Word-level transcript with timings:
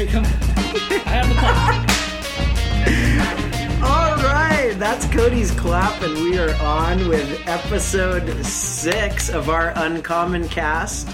Here 0.00 0.08
come. 0.08 0.24
I 0.24 1.12
have 1.12 1.28
the 1.28 1.34
clap. 1.34 1.76
All 3.82 4.16
right, 4.24 4.74
that's 4.78 5.04
Cody's 5.08 5.50
clap, 5.50 6.00
and 6.00 6.14
we 6.14 6.38
are 6.38 6.54
on 6.54 7.06
with 7.06 7.46
episode 7.46 8.42
six 8.46 9.28
of 9.28 9.50
our 9.50 9.74
Uncommon 9.76 10.48
Cast. 10.48 11.06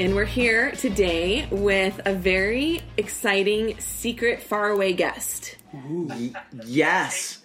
And 0.00 0.16
we're 0.16 0.24
here 0.24 0.72
today 0.72 1.46
with 1.52 2.00
a 2.04 2.12
very 2.12 2.80
exciting 2.96 3.78
secret 3.78 4.42
faraway 4.42 4.94
guest. 4.94 5.58
Yes. 6.64 7.40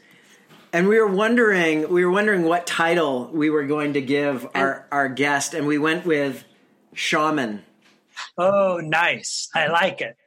And 0.74 0.88
we 0.88 1.00
were 1.00 1.06
wondering, 1.06 1.88
we 1.94 2.04
were 2.04 2.10
wondering 2.10 2.46
what 2.46 2.66
title 2.66 3.30
we 3.32 3.52
were 3.52 3.68
going 3.68 3.94
to 3.94 4.02
give 4.02 4.48
our, 4.56 4.88
our 4.92 5.08
guest, 5.08 5.54
and 5.54 5.68
we 5.68 5.78
went 5.78 6.04
with 6.04 6.44
shaman. 6.96 7.62
Oh, 8.40 8.82
nice. 8.84 9.50
I 9.54 9.68
like 9.68 10.02
it. 10.02 10.18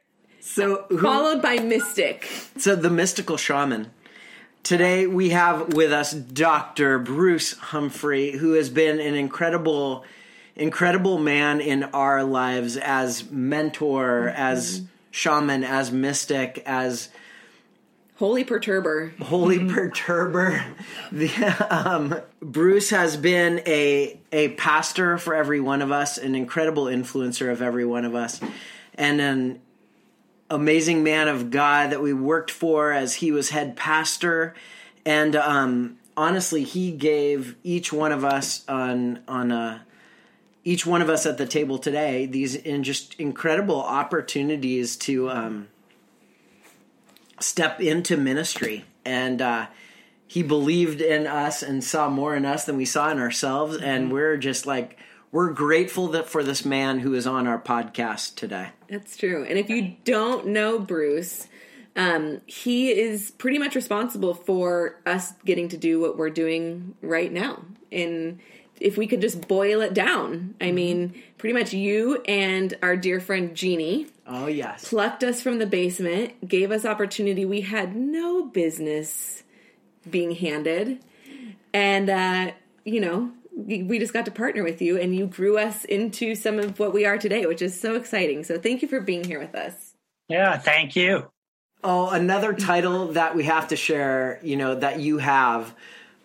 So, 0.41 0.85
who, 0.89 0.99
Followed 0.99 1.41
by 1.41 1.57
Mystic. 1.57 2.27
so 2.57 2.75
the 2.75 2.89
mystical 2.89 3.37
shaman. 3.37 3.91
Today 4.63 5.07
we 5.07 5.29
have 5.29 5.73
with 5.73 5.91
us 5.91 6.13
Dr. 6.13 6.99
Bruce 6.99 7.53
Humphrey, 7.57 8.31
who 8.31 8.53
has 8.53 8.69
been 8.69 8.99
an 8.99 9.15
incredible, 9.15 10.03
incredible 10.55 11.17
man 11.19 11.61
in 11.61 11.83
our 11.85 12.23
lives 12.23 12.75
as 12.77 13.29
mentor, 13.31 14.29
as 14.29 14.83
shaman, 15.11 15.63
as 15.63 15.91
mystic, 15.91 16.61
as 16.65 17.09
Holy 18.17 18.43
Perturber. 18.45 19.17
holy 19.19 19.59
perturber. 19.59 20.63
The, 21.11 21.29
um, 21.69 22.15
Bruce 22.39 22.91
has 22.91 23.17
been 23.17 23.61
a 23.65 24.19
a 24.31 24.49
pastor 24.49 25.17
for 25.17 25.33
every 25.33 25.59
one 25.59 25.81
of 25.81 25.91
us, 25.91 26.17
an 26.19 26.35
incredible 26.35 26.85
influencer 26.85 27.51
of 27.51 27.61
every 27.63 27.85
one 27.85 28.05
of 28.05 28.13
us, 28.13 28.39
and 28.93 29.19
an 29.19 29.59
amazing 30.51 31.03
man 31.03 31.27
of 31.27 31.49
God 31.49 31.91
that 31.91 32.01
we 32.01 32.13
worked 32.13 32.51
for 32.51 32.91
as 32.91 33.15
he 33.15 33.31
was 33.31 33.49
head 33.49 33.75
pastor. 33.75 34.53
And 35.05 35.35
um, 35.35 35.97
honestly, 36.15 36.63
he 36.63 36.91
gave 36.91 37.55
each 37.63 37.91
one 37.91 38.11
of 38.11 38.23
us 38.23 38.67
on 38.67 39.21
on 39.27 39.51
a 39.51 39.85
each 40.63 40.85
one 40.85 41.01
of 41.01 41.09
us 41.09 41.25
at 41.25 41.39
the 41.39 41.47
table 41.47 41.79
today 41.79 42.27
these 42.27 42.53
in 42.53 42.83
just 42.83 43.15
incredible 43.15 43.81
opportunities 43.81 44.95
to 44.95 45.29
um, 45.29 45.67
step 47.39 47.81
into 47.81 48.17
ministry. 48.17 48.85
And 49.03 49.41
uh, 49.41 49.67
he 50.27 50.43
believed 50.43 51.01
in 51.01 51.25
us 51.25 51.63
and 51.63 51.83
saw 51.83 52.09
more 52.09 52.35
in 52.35 52.45
us 52.45 52.65
than 52.65 52.77
we 52.77 52.85
saw 52.85 53.09
in 53.09 53.19
ourselves. 53.19 53.77
And 53.77 54.11
we're 54.11 54.37
just 54.37 54.65
like 54.67 54.97
we're 55.31 55.51
grateful 55.51 56.09
that 56.09 56.27
for 56.27 56.43
this 56.43 56.65
man 56.65 56.99
who 56.99 57.13
is 57.13 57.25
on 57.25 57.47
our 57.47 57.59
podcast 57.59 58.35
today 58.35 58.69
That's 58.89 59.15
true. 59.15 59.45
And 59.47 59.57
if 59.57 59.69
you 59.69 59.95
don't 60.03 60.47
know 60.47 60.79
Bruce, 60.79 61.47
um, 61.95 62.41
he 62.45 62.89
is 62.91 63.31
pretty 63.31 63.57
much 63.57 63.75
responsible 63.75 64.33
for 64.33 64.99
us 65.05 65.33
getting 65.45 65.69
to 65.69 65.77
do 65.77 65.99
what 65.99 66.17
we're 66.17 66.29
doing 66.29 66.95
right 67.01 67.31
now. 67.31 67.63
And 67.91 68.39
if 68.79 68.97
we 68.97 69.07
could 69.07 69.21
just 69.21 69.47
boil 69.47 69.81
it 69.81 69.93
down, 69.93 70.55
I 70.59 70.71
mean, 70.71 71.13
pretty 71.37 71.53
much 71.53 71.73
you 71.73 72.21
and 72.23 72.73
our 72.81 72.95
dear 72.95 73.19
friend 73.19 73.55
Jeannie 73.55 74.07
oh 74.27 74.47
yes 74.47 74.87
plucked 74.87 75.23
us 75.23 75.41
from 75.41 75.59
the 75.59 75.65
basement, 75.65 76.47
gave 76.47 76.71
us 76.71 76.85
opportunity 76.85 77.45
we 77.45 77.61
had 77.61 77.95
no 77.95 78.43
business 78.43 79.43
being 80.09 80.31
handed. 80.31 81.03
And, 81.73 82.09
uh, 82.09 82.51
you 82.83 82.99
know, 82.99 83.31
we 83.55 83.83
we 83.83 83.99
just 83.99 84.13
got 84.13 84.25
to 84.25 84.31
partner 84.31 84.63
with 84.63 84.81
you 84.81 84.97
and 84.97 85.15
you 85.15 85.27
grew 85.27 85.57
us 85.57 85.85
into 85.85 86.35
some 86.35 86.59
of 86.59 86.79
what 86.79 86.93
we 86.93 87.05
are 87.05 87.17
today, 87.17 87.45
which 87.45 87.61
is 87.61 87.79
so 87.79 87.95
exciting. 87.95 88.43
So 88.43 88.57
thank 88.57 88.81
you 88.81 88.87
for 88.87 88.99
being 88.99 89.23
here 89.23 89.39
with 89.39 89.55
us. 89.55 89.93
Yeah, 90.27 90.57
thank 90.57 90.95
you. 90.95 91.29
Oh, 91.83 92.09
another 92.09 92.53
title 92.53 93.07
that 93.13 93.35
we 93.35 93.43
have 93.45 93.69
to 93.69 93.75
share, 93.75 94.39
you 94.43 94.55
know, 94.55 94.75
that 94.75 94.99
you 94.99 95.17
have 95.17 95.73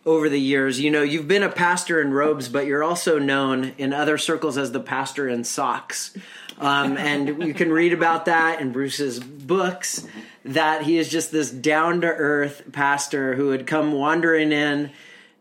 over 0.05 0.29
the 0.29 0.41
years. 0.41 0.79
You 0.79 0.91
know, 0.91 1.03
you've 1.03 1.27
been 1.27 1.43
a 1.43 1.51
pastor 1.51 2.01
in 2.01 2.13
robes, 2.13 2.49
but 2.49 2.67
you're 2.67 2.85
also 2.85 3.19
known 3.19 3.73
in 3.79 3.93
other 3.93 4.19
circles 4.19 4.59
as 4.59 4.73
the 4.73 4.81
pastor 4.81 5.29
in 5.29 5.45
socks. 5.45 6.17
Um, 6.59 6.97
and 6.99 7.43
you 7.43 7.55
can 7.55 7.73
read 7.73 7.93
about 7.93 8.27
that 8.27 8.61
in 8.61 8.73
Bruce's 8.73 9.19
books 9.19 10.07
that 10.45 10.83
he 10.83 10.99
is 10.99 11.09
just 11.09 11.33
this 11.33 11.51
down 11.51 12.03
to 12.03 12.07
earth 12.07 12.63
pastor 12.73 13.35
who 13.35 13.49
would 13.49 13.67
come 13.67 13.93
wandering 13.93 14.53
in 14.53 14.93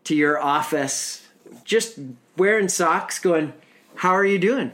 to 0.04 0.14
your 0.14 0.40
office 0.40 1.25
just 1.64 1.98
wearing 2.36 2.68
socks 2.68 3.18
going, 3.18 3.52
How 3.96 4.10
are 4.10 4.24
you 4.24 4.38
doing? 4.38 4.72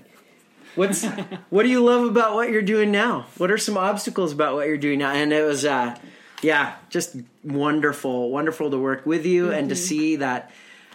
What's 0.74 1.04
what 1.50 1.64
do 1.64 1.68
you 1.68 1.84
love 1.84 2.04
about 2.08 2.34
what 2.34 2.50
you're 2.50 2.62
doing 2.62 2.90
now? 2.90 3.26
What 3.38 3.50
are 3.50 3.58
some 3.58 3.76
obstacles 3.76 4.32
about 4.32 4.54
what 4.54 4.66
you're 4.66 4.78
doing 4.78 5.00
now? 5.00 5.12
And 5.12 5.32
it 5.32 5.44
was 5.44 5.64
uh 5.64 5.96
yeah, 6.42 6.74
just 6.90 7.16
wonderful, 7.44 8.30
wonderful 8.30 8.70
to 8.72 8.78
work 8.78 9.06
with 9.06 9.24
you 9.24 9.52
and 9.52 9.68
to 9.68 9.76
see 9.76 10.16
that 10.16 10.50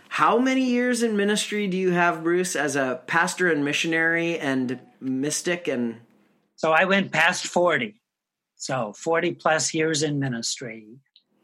how 0.10 0.38
many 0.40 0.66
years 0.66 1.04
in 1.04 1.16
ministry 1.16 1.68
do 1.68 1.78
you 1.78 1.92
have, 1.92 2.24
Bruce, 2.24 2.56
as 2.56 2.76
a 2.76 3.02
pastor 3.08 3.52
and 3.52 3.64
missionary 3.64 4.40
and 4.40 4.80
mystic 5.00 5.68
and 5.68 6.00
So 6.56 6.72
I 6.72 6.86
went 6.86 7.12
past 7.12 7.48
40. 7.48 8.02
So 8.56 8.94
40 8.94 9.34
plus 9.34 9.74
years 9.74 10.04
in 10.04 10.20
ministry. 10.20 10.88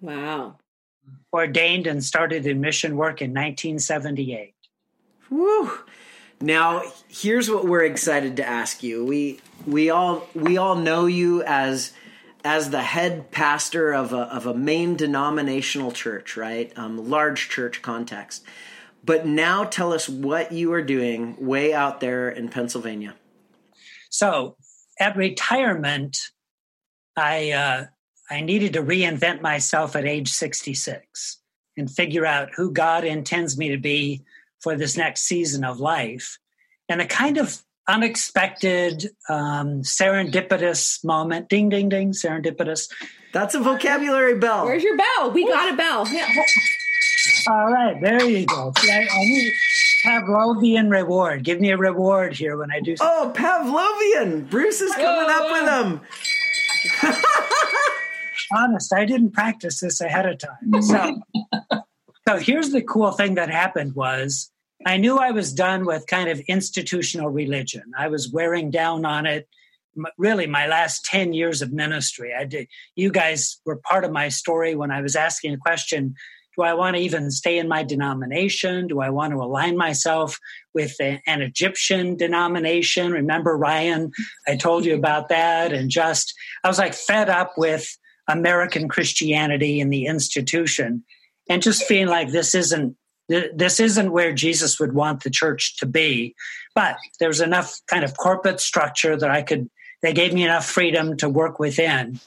Wow. 0.02 0.58
Ordained 1.32 1.88
and 1.88 2.04
started 2.04 2.46
in 2.46 2.62
mission 2.62 2.96
work 2.96 3.22
in 3.22 3.32
1978. 3.32 4.54
Woo. 5.30 5.72
Now, 6.40 6.84
here's 7.08 7.50
what 7.50 7.66
we're 7.66 7.86
excited 7.86 8.38
to 8.38 8.48
ask 8.48 8.84
you. 8.84 9.06
We 9.06 9.40
we 9.66 9.90
all 9.90 10.28
we 10.36 10.58
all 10.58 10.76
know 10.76 11.06
you 11.06 11.42
as 11.44 11.94
as 12.44 12.70
the 12.70 12.82
head 12.82 13.32
pastor 13.32 13.94
of 13.94 14.14
a 14.14 14.24
of 14.24 14.46
a 14.46 14.54
main 14.54 14.96
denominational 14.96 15.92
church, 15.92 16.36
right? 16.36 16.72
Um, 16.78 17.10
large 17.10 17.50
church 17.50 17.82
context. 17.82 18.44
But 19.06 19.26
now, 19.26 19.64
tell 19.64 19.94
us 19.94 20.08
what 20.08 20.52
you 20.52 20.72
are 20.74 20.82
doing 20.82 21.36
way 21.40 21.74
out 21.74 22.00
there 22.00 22.30
in 22.30 22.50
Pennsylvania. 22.50 23.16
So 24.10 24.56
at 25.00 25.18
retirement, 25.18 26.18
I 27.18 27.52
uh, 27.52 27.86
I 28.34 28.42
needed 28.42 28.74
to 28.74 28.82
reinvent 28.82 29.42
myself 29.42 29.96
at 29.96 30.06
age 30.06 30.30
66 30.30 31.40
and 31.78 31.90
figure 31.90 32.26
out 32.26 32.50
who 32.56 32.72
God 32.72 33.04
intends 33.04 33.58
me 33.58 33.70
to 33.70 33.78
be 33.78 34.24
for 34.60 34.76
this 34.76 34.98
next 34.98 35.22
season 35.22 35.64
of 35.64 35.80
life. 35.80 36.40
And 36.90 37.00
a 37.00 37.06
kind 37.06 37.38
of 37.38 37.62
unexpected, 37.88 39.10
um, 39.30 39.82
serendipitous 39.82 41.04
moment, 41.06 41.48
ding, 41.48 41.70
ding, 41.70 41.90
ding, 41.90 42.12
serendipitous. 42.12 42.90
That's 43.34 43.54
a 43.54 43.60
vocabulary 43.60 44.40
bell. 44.40 44.66
Where's 44.66 44.84
your 44.84 44.98
bell? 44.98 45.32
We 45.32 45.48
got 45.48 45.74
a 45.74 45.78
bell. 45.78 46.08
All 47.50 47.72
right, 47.72 48.02
there 48.02 48.24
you 48.26 48.46
go. 48.48 48.74
See, 48.80 48.92
I, 48.92 49.08
I 49.12 49.20
need 49.20 49.54
Pavlovian 50.06 50.90
reward. 50.90 51.44
Give 51.44 51.60
me 51.62 51.72
a 51.72 51.78
reward 51.78 52.34
here 52.34 52.58
when 52.58 52.72
I 52.72 52.80
do 52.80 52.96
something. 52.98 53.16
Oh, 53.16 53.32
Pavlovian! 53.36 54.50
Bruce 54.50 54.82
is 54.82 54.94
coming 54.96 55.28
Whoa, 55.28 55.38
up 55.38 55.44
whoa. 55.44 55.92
with 55.92 56.02
him. 57.04 57.14
honest, 58.56 58.94
I 58.94 59.06
didn't 59.06 59.32
practice 59.32 59.80
this 59.80 60.02
ahead 60.02 60.26
of 60.26 60.38
time. 60.38 60.82
So, 60.82 61.22
so 62.28 62.38
here's 62.38 62.72
the 62.72 62.82
cool 62.82 63.12
thing 63.12 63.36
that 63.36 63.50
happened 63.50 63.96
was 63.96 64.52
I 64.86 64.98
knew 64.98 65.18
I 65.18 65.32
was 65.32 65.54
done 65.54 65.86
with 65.86 66.08
kind 66.08 66.30
of 66.30 66.40
institutional 66.42 67.30
religion. 67.30 67.94
I 67.98 68.08
was 68.08 68.32
wearing 68.32 68.72
down 68.72 69.06
on 69.06 69.26
it. 69.26 69.48
Really, 70.18 70.48
my 70.48 70.68
last 70.68 71.06
ten 71.06 71.34
years 71.34 71.62
of 71.62 71.72
ministry, 71.72 72.34
I 72.38 72.46
did. 72.46 72.68
You 72.96 73.12
guys 73.12 73.60
were 73.66 73.76
part 73.78 74.04
of 74.04 74.12
my 74.12 74.30
story 74.30 74.76
when 74.76 74.90
I 74.90 75.02
was 75.02 75.16
asking 75.16 75.54
a 75.54 75.58
question: 75.58 76.16
Do 76.58 76.64
I 76.64 76.74
want 76.74 76.96
to 76.96 77.02
even 77.02 77.30
stay 77.30 77.60
in 77.60 77.68
my 77.68 77.84
denomination? 77.84 78.88
Do 78.88 79.02
I 79.02 79.12
want 79.12 79.34
to 79.34 79.38
align 79.38 79.78
myself 79.78 80.40
with 80.74 81.00
a- 81.00 81.22
an 81.28 81.44
Egyptian 81.44 82.18
denomination? 82.18 83.12
Remember, 83.12 83.56
Ryan, 83.56 84.12
I 84.48 84.56
told 84.56 84.84
you 84.84 84.96
about 84.96 85.30
that, 85.30 85.72
and 85.72 85.92
just 85.92 86.34
I 86.64 86.68
was 86.68 86.80
like 86.80 86.96
fed 86.96 87.30
up 87.30 87.54
with 87.56 87.96
American 88.28 88.88
Christianity 88.88 89.82
and 89.82 89.92
the 89.92 90.06
institution, 90.06 91.04
and 91.50 91.62
just 91.62 91.84
feeling 91.84 92.08
like 92.08 92.32
this 92.32 92.56
isn't 92.56 92.96
this 93.30 93.80
isn't 93.80 94.12
where 94.12 94.34
Jesus 94.34 94.80
would 94.80 94.94
want 94.94 95.24
the 95.24 95.30
church 95.30 95.78
to 95.78 95.86
be. 95.86 96.36
But 96.76 96.98
there's 97.20 97.42
enough 97.42 97.80
kind 97.88 98.04
of 98.04 98.18
corporate 98.18 98.60
structure 98.60 99.16
that 99.16 99.30
I 99.30 99.42
could. 99.44 99.70
They 100.02 100.14
gave 100.14 100.34
me 100.34 100.44
enough 100.44 100.66
freedom 100.66 101.16
to 101.18 101.30
work 101.30 101.60
within. 101.60 102.20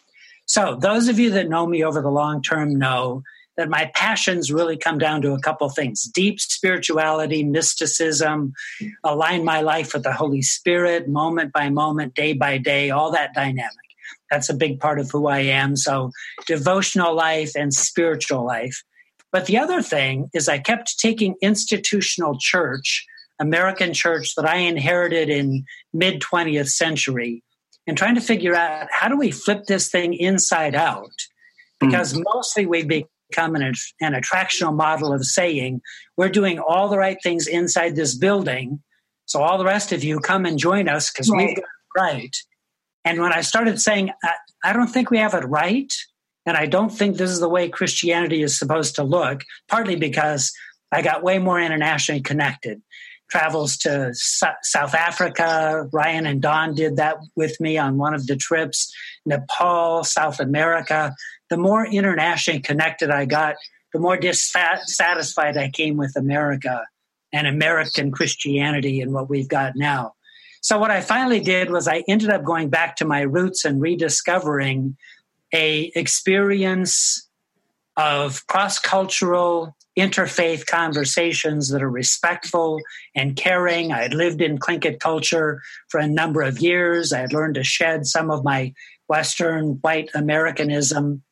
So 0.46 0.76
those 0.76 1.08
of 1.08 1.18
you 1.18 1.30
that 1.32 1.48
know 1.48 1.66
me 1.66 1.84
over 1.84 2.00
the 2.00 2.10
long 2.10 2.40
term 2.40 2.78
know 2.78 3.22
that 3.56 3.68
my 3.68 3.90
passions 3.94 4.52
really 4.52 4.76
come 4.76 4.98
down 4.98 5.22
to 5.22 5.32
a 5.32 5.40
couple 5.40 5.68
things 5.68 6.02
deep 6.04 6.38
spirituality 6.40 7.42
mysticism 7.42 8.52
align 9.02 9.44
my 9.44 9.62
life 9.62 9.94
with 9.94 10.02
the 10.02 10.12
holy 10.12 10.42
spirit 10.42 11.08
moment 11.08 11.52
by 11.52 11.70
moment 11.70 12.14
day 12.14 12.32
by 12.32 12.58
day 12.58 12.90
all 12.90 13.10
that 13.10 13.34
dynamic 13.34 13.85
that's 14.30 14.48
a 14.48 14.54
big 14.54 14.80
part 14.80 14.98
of 14.98 15.10
who 15.10 15.26
i 15.26 15.38
am 15.38 15.76
so 15.76 16.10
devotional 16.46 17.14
life 17.14 17.52
and 17.56 17.72
spiritual 17.72 18.44
life 18.44 18.82
but 19.32 19.46
the 19.46 19.58
other 19.58 19.82
thing 19.82 20.28
is 20.34 20.48
i 20.48 20.58
kept 20.58 20.98
taking 20.98 21.34
institutional 21.42 22.36
church 22.38 23.04
american 23.40 23.92
church 23.92 24.34
that 24.36 24.48
i 24.48 24.56
inherited 24.56 25.28
in 25.28 25.64
mid 25.92 26.20
20th 26.20 26.70
century 26.70 27.42
and 27.86 27.96
trying 27.96 28.16
to 28.16 28.20
figure 28.20 28.54
out 28.54 28.88
how 28.90 29.08
do 29.08 29.16
we 29.16 29.30
flip 29.30 29.64
this 29.66 29.88
thing 29.88 30.14
inside 30.14 30.74
out? 30.74 31.12
Because 31.78 32.14
mm. 32.14 32.24
mostly 32.32 32.66
we 32.66 32.82
become 32.82 33.54
an, 33.54 33.72
an 34.00 34.12
attractional 34.12 34.74
model 34.74 35.12
of 35.12 35.24
saying 35.24 35.80
we're 36.16 36.28
doing 36.28 36.58
all 36.58 36.88
the 36.88 36.98
right 36.98 37.18
things 37.22 37.46
inside 37.46 37.94
this 37.94 38.16
building. 38.16 38.82
So 39.26 39.42
all 39.42 39.58
the 39.58 39.64
rest 39.64 39.92
of 39.92 40.02
you 40.02 40.18
come 40.20 40.46
and 40.46 40.58
join 40.58 40.88
us 40.88 41.10
because 41.10 41.30
right. 41.30 41.48
we've 41.48 41.56
got 41.56 41.64
it 41.64 42.00
right. 42.00 42.36
And 43.06 43.20
when 43.20 43.32
I 43.32 43.40
started 43.40 43.80
saying, 43.80 44.10
I, 44.22 44.32
I 44.64 44.72
don't 44.74 44.88
think 44.88 45.10
we 45.10 45.18
have 45.18 45.32
it 45.32 45.44
right, 45.46 45.92
and 46.44 46.56
I 46.56 46.66
don't 46.66 46.90
think 46.90 47.16
this 47.16 47.30
is 47.30 47.40
the 47.40 47.48
way 47.48 47.68
Christianity 47.68 48.42
is 48.42 48.58
supposed 48.58 48.96
to 48.96 49.04
look, 49.04 49.42
partly 49.68 49.96
because 49.96 50.52
I 50.92 51.02
got 51.02 51.22
way 51.22 51.38
more 51.38 51.60
internationally 51.60 52.20
connected 52.20 52.82
travels 53.28 53.76
to 53.78 54.12
South 54.14 54.94
Africa. 54.94 55.88
Ryan 55.92 56.26
and 56.26 56.40
Don 56.40 56.74
did 56.74 56.96
that 56.96 57.16
with 57.34 57.60
me 57.60 57.76
on 57.76 57.98
one 57.98 58.14
of 58.14 58.26
the 58.26 58.36
trips. 58.36 58.94
Nepal, 59.24 60.04
South 60.04 60.38
America. 60.38 61.14
The 61.50 61.56
more 61.56 61.86
internationally 61.86 62.60
connected 62.60 63.10
I 63.10 63.24
got, 63.24 63.56
the 63.92 63.98
more 63.98 64.16
dissatisfied 64.16 65.56
I 65.56 65.70
came 65.70 65.96
with 65.96 66.14
America 66.16 66.84
and 67.32 67.46
American 67.46 68.12
Christianity 68.12 69.00
and 69.00 69.12
what 69.12 69.28
we've 69.28 69.48
got 69.48 69.74
now. 69.74 70.12
So 70.66 70.80
what 70.80 70.90
I 70.90 71.00
finally 71.00 71.38
did 71.38 71.70
was 71.70 71.86
I 71.86 72.02
ended 72.08 72.28
up 72.28 72.42
going 72.42 72.70
back 72.70 72.96
to 72.96 73.04
my 73.04 73.20
roots 73.20 73.64
and 73.64 73.80
rediscovering 73.80 74.96
a 75.54 75.92
experience 75.94 77.28
of 77.96 78.44
cross-cultural 78.48 79.76
interfaith 79.96 80.66
conversations 80.66 81.70
that 81.70 81.84
are 81.84 81.88
respectful 81.88 82.80
and 83.14 83.36
caring. 83.36 83.92
I 83.92 84.02
had 84.02 84.12
lived 84.12 84.42
in 84.42 84.58
Tlingit 84.58 84.98
culture 84.98 85.62
for 85.88 86.00
a 86.00 86.08
number 86.08 86.42
of 86.42 86.58
years. 86.58 87.12
I 87.12 87.20
had 87.20 87.32
learned 87.32 87.54
to 87.54 87.62
shed 87.62 88.04
some 88.04 88.28
of 88.32 88.42
my 88.42 88.74
Western 89.06 89.78
white 89.82 90.10
Americanism. 90.16 91.22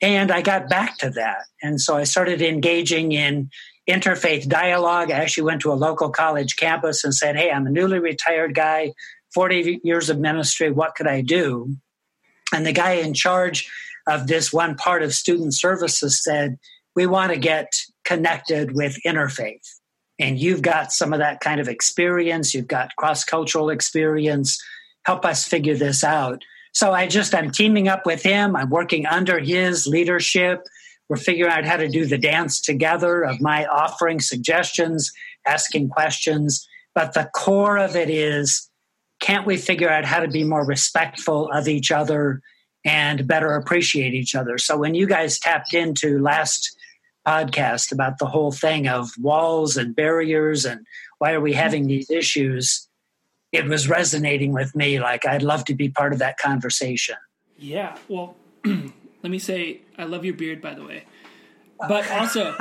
And 0.00 0.32
I 0.32 0.42
got 0.42 0.68
back 0.68 0.98
to 0.98 1.10
that. 1.10 1.44
And 1.62 1.80
so 1.80 1.96
I 1.96 2.02
started 2.02 2.42
engaging 2.42 3.12
in 3.12 3.48
interfaith 3.92 4.48
dialogue. 4.48 5.10
I 5.10 5.18
actually 5.18 5.44
went 5.44 5.60
to 5.62 5.72
a 5.72 5.74
local 5.74 6.10
college 6.10 6.56
campus 6.56 7.04
and 7.04 7.14
said, 7.14 7.36
Hey, 7.36 7.50
I'm 7.50 7.66
a 7.66 7.70
newly 7.70 7.98
retired 7.98 8.54
guy, 8.54 8.92
40 9.34 9.80
years 9.84 10.10
of 10.10 10.18
ministry. 10.18 10.70
What 10.70 10.94
could 10.94 11.06
I 11.06 11.20
do? 11.20 11.76
And 12.52 12.66
the 12.66 12.72
guy 12.72 12.92
in 12.92 13.14
charge 13.14 13.70
of 14.08 14.26
this 14.26 14.52
one 14.52 14.74
part 14.74 15.02
of 15.02 15.14
student 15.14 15.54
services 15.54 16.22
said, 16.22 16.58
We 16.96 17.06
want 17.06 17.32
to 17.32 17.38
get 17.38 17.72
connected 18.04 18.74
with 18.74 18.98
interfaith. 19.06 19.66
And 20.18 20.38
you've 20.38 20.62
got 20.62 20.92
some 20.92 21.12
of 21.12 21.18
that 21.18 21.40
kind 21.40 21.60
of 21.60 21.68
experience, 21.68 22.54
you've 22.54 22.68
got 22.68 22.94
cross 22.96 23.24
cultural 23.24 23.70
experience. 23.70 24.62
Help 25.04 25.24
us 25.24 25.44
figure 25.44 25.74
this 25.74 26.04
out. 26.04 26.42
So 26.72 26.92
I 26.92 27.06
just, 27.06 27.34
I'm 27.34 27.50
teaming 27.50 27.88
up 27.88 28.06
with 28.06 28.22
him. 28.22 28.54
I'm 28.54 28.70
working 28.70 29.04
under 29.04 29.38
his 29.40 29.86
leadership. 29.86 30.64
We're 31.12 31.18
figuring 31.18 31.52
out 31.52 31.66
how 31.66 31.76
to 31.76 31.90
do 31.90 32.06
the 32.06 32.16
dance 32.16 32.58
together 32.58 33.22
of 33.22 33.38
my 33.38 33.66
offering 33.66 34.18
suggestions, 34.18 35.12
asking 35.46 35.90
questions. 35.90 36.66
But 36.94 37.12
the 37.12 37.28
core 37.34 37.76
of 37.76 37.96
it 37.96 38.08
is 38.08 38.70
can't 39.20 39.46
we 39.46 39.58
figure 39.58 39.90
out 39.90 40.06
how 40.06 40.20
to 40.20 40.28
be 40.28 40.42
more 40.42 40.64
respectful 40.64 41.50
of 41.52 41.68
each 41.68 41.90
other 41.90 42.40
and 42.82 43.28
better 43.28 43.56
appreciate 43.56 44.14
each 44.14 44.34
other? 44.34 44.56
So 44.56 44.78
when 44.78 44.94
you 44.94 45.06
guys 45.06 45.38
tapped 45.38 45.74
into 45.74 46.18
last 46.18 46.74
podcast 47.28 47.92
about 47.92 48.16
the 48.16 48.24
whole 48.24 48.50
thing 48.50 48.88
of 48.88 49.10
walls 49.20 49.76
and 49.76 49.94
barriers 49.94 50.64
and 50.64 50.80
why 51.18 51.32
are 51.32 51.42
we 51.42 51.50
mm-hmm. 51.50 51.60
having 51.60 51.88
these 51.88 52.10
issues, 52.10 52.88
it 53.52 53.66
was 53.66 53.86
resonating 53.86 54.54
with 54.54 54.74
me. 54.74 54.98
Like, 54.98 55.26
I'd 55.26 55.42
love 55.42 55.66
to 55.66 55.74
be 55.74 55.90
part 55.90 56.14
of 56.14 56.20
that 56.20 56.38
conversation. 56.38 57.16
Yeah. 57.58 57.98
Well, 58.08 58.34
let 58.64 59.30
me 59.30 59.38
say, 59.38 59.81
I 59.98 60.04
love 60.04 60.24
your 60.24 60.34
beard, 60.34 60.60
by 60.60 60.74
the 60.74 60.84
way. 60.84 61.04
But 61.88 62.08
also, 62.12 62.52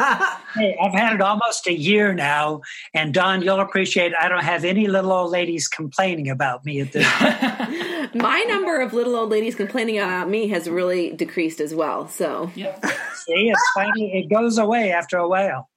hey, 0.55 0.75
I've 0.81 0.93
had 0.93 1.13
it 1.13 1.21
almost 1.21 1.67
a 1.67 1.73
year 1.73 2.11
now, 2.11 2.61
and 2.95 3.13
Don, 3.13 3.43
you'll 3.43 3.59
appreciate. 3.59 4.13
I 4.19 4.27
don't 4.27 4.43
have 4.43 4.65
any 4.65 4.87
little 4.87 5.11
old 5.11 5.29
ladies 5.29 5.67
complaining 5.67 6.31
about 6.31 6.65
me 6.65 6.81
at 6.81 6.91
this. 6.91 7.05
My 8.15 8.43
number 8.47 8.81
of 8.81 8.93
little 8.93 9.15
old 9.15 9.29
ladies 9.29 9.53
complaining 9.53 9.99
about 9.99 10.27
me 10.27 10.47
has 10.47 10.67
really 10.67 11.11
decreased 11.11 11.59
as 11.61 11.75
well. 11.75 12.07
So, 12.07 12.51
yeah. 12.55 12.79
See, 13.13 13.49
it's 13.49 13.71
finally 13.75 14.11
it 14.13 14.33
goes 14.33 14.57
away 14.57 14.91
after 14.91 15.17
a 15.17 15.27
while. 15.27 15.69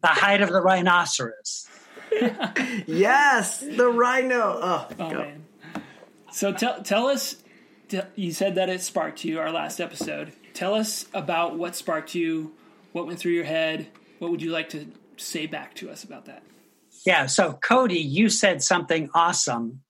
The 0.00 0.08
height 0.08 0.40
of 0.40 0.48
the 0.48 0.62
rhinoceros. 0.62 1.68
yes, 2.86 3.60
the 3.60 3.88
rhino. 3.88 4.58
Oh, 4.62 4.88
oh 4.98 5.10
man. 5.10 5.44
So 6.32 6.52
tell 6.52 6.82
tell 6.82 7.08
us. 7.08 7.36
You 8.14 8.32
said 8.32 8.54
that 8.54 8.68
it 8.68 8.80
sparked 8.80 9.24
you. 9.24 9.40
Our 9.40 9.50
last 9.50 9.80
episode. 9.80 10.32
Tell 10.58 10.74
us 10.74 11.06
about 11.14 11.56
what 11.56 11.76
sparked 11.76 12.16
you 12.16 12.52
what 12.90 13.06
went 13.06 13.20
through 13.20 13.30
your 13.30 13.44
head? 13.44 13.86
What 14.18 14.32
would 14.32 14.42
you 14.42 14.50
like 14.50 14.70
to 14.70 14.88
say 15.16 15.46
back 15.46 15.74
to 15.74 15.88
us 15.88 16.02
about 16.02 16.24
that? 16.24 16.42
Yeah. 17.06 17.26
So, 17.26 17.52
Cody, 17.52 18.00
you 18.00 18.28
said 18.28 18.60
something 18.60 19.08
awesome. 19.14 19.82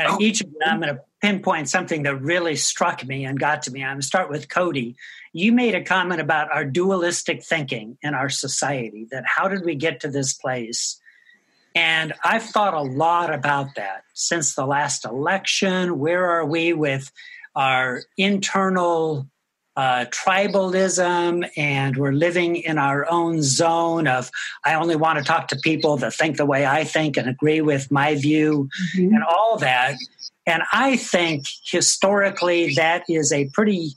oh. 0.00 0.16
Each 0.18 0.40
of 0.40 0.46
them, 0.52 0.62
I'm 0.64 0.80
going 0.80 0.94
to 0.94 1.02
pinpoint 1.20 1.68
something 1.68 2.04
that 2.04 2.16
really 2.16 2.56
struck 2.56 3.06
me 3.06 3.26
and 3.26 3.38
got 3.38 3.64
to 3.64 3.70
me. 3.70 3.82
I'm 3.82 3.88
going 3.88 4.00
to 4.00 4.06
start 4.06 4.30
with 4.30 4.48
Cody. 4.48 4.96
You 5.34 5.52
made 5.52 5.74
a 5.74 5.84
comment 5.84 6.22
about 6.22 6.50
our 6.50 6.64
dualistic 6.64 7.44
thinking 7.44 7.98
in 8.00 8.14
our 8.14 8.30
society, 8.30 9.06
that 9.10 9.24
how 9.26 9.48
did 9.48 9.66
we 9.66 9.74
get 9.74 10.00
to 10.00 10.08
this 10.08 10.32
place? 10.32 10.98
And 11.74 12.14
I've 12.24 12.44
thought 12.44 12.72
a 12.72 12.80
lot 12.80 13.34
about 13.34 13.74
that 13.76 14.04
since 14.14 14.54
the 14.54 14.64
last 14.64 15.04
election. 15.04 15.98
Where 15.98 16.24
are 16.24 16.46
we 16.46 16.72
with 16.72 17.12
our 17.54 18.00
internal 18.16 19.28
uh, 19.76 20.04
tribalism 20.06 21.48
and 21.56 21.96
we're 21.96 22.12
living 22.12 22.56
in 22.56 22.76
our 22.76 23.08
own 23.10 23.42
zone 23.42 24.06
of 24.06 24.30
I 24.64 24.74
only 24.74 24.96
want 24.96 25.18
to 25.18 25.24
talk 25.24 25.48
to 25.48 25.56
people 25.56 25.96
that 25.98 26.12
think 26.12 26.36
the 26.36 26.46
way 26.46 26.66
I 26.66 26.84
think 26.84 27.16
and 27.16 27.28
agree 27.28 27.60
with 27.60 27.90
my 27.90 28.14
view 28.16 28.68
mm-hmm. 28.96 29.14
and 29.14 29.24
all 29.24 29.58
that. 29.58 29.96
And 30.46 30.62
I 30.72 30.96
think 30.96 31.44
historically 31.64 32.74
that 32.74 33.04
is 33.08 33.32
a 33.32 33.48
pretty 33.52 33.92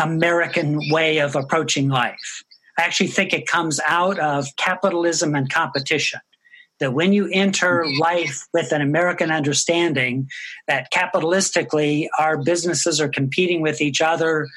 American 0.00 0.80
way 0.90 1.18
of 1.18 1.34
approaching 1.34 1.88
life. 1.88 2.44
I 2.78 2.82
actually 2.82 3.08
think 3.08 3.32
it 3.32 3.46
comes 3.46 3.80
out 3.84 4.18
of 4.18 4.46
capitalism 4.56 5.34
and 5.34 5.50
competition. 5.50 6.20
That 6.78 6.94
when 6.94 7.12
you 7.12 7.28
enter 7.30 7.84
mm-hmm. 7.84 8.00
life 8.00 8.46
with 8.54 8.72
an 8.72 8.80
American 8.80 9.30
understanding 9.30 10.30
that 10.66 10.90
capitalistically 10.90 12.06
our 12.18 12.42
businesses 12.42 13.02
are 13.02 13.08
competing 13.08 13.60
with 13.60 13.82
each 13.82 14.00
other 14.00 14.48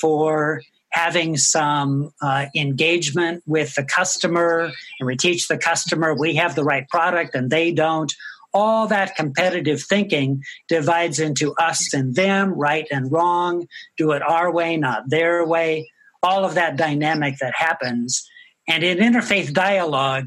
for 0.00 0.62
having 0.90 1.36
some 1.36 2.12
uh, 2.20 2.46
engagement 2.54 3.42
with 3.46 3.74
the 3.74 3.84
customer 3.84 4.72
and 4.98 5.06
we 5.06 5.16
teach 5.16 5.48
the 5.48 5.58
customer 5.58 6.14
we 6.14 6.34
have 6.34 6.54
the 6.54 6.64
right 6.64 6.88
product 6.88 7.34
and 7.34 7.50
they 7.50 7.72
don't. 7.72 8.12
All 8.52 8.88
that 8.88 9.14
competitive 9.14 9.80
thinking 9.80 10.42
divides 10.68 11.20
into 11.20 11.54
us 11.54 11.94
and 11.94 12.16
them 12.16 12.52
right 12.54 12.86
and 12.90 13.12
wrong 13.12 13.68
do 13.96 14.10
it 14.10 14.22
our 14.22 14.52
way 14.52 14.76
not 14.76 15.08
their 15.08 15.46
way 15.46 15.90
all 16.22 16.44
of 16.44 16.54
that 16.54 16.76
dynamic 16.76 17.38
that 17.38 17.54
happens. 17.54 18.28
And 18.68 18.82
in 18.82 18.98
interfaith 18.98 19.52
dialogue 19.52 20.26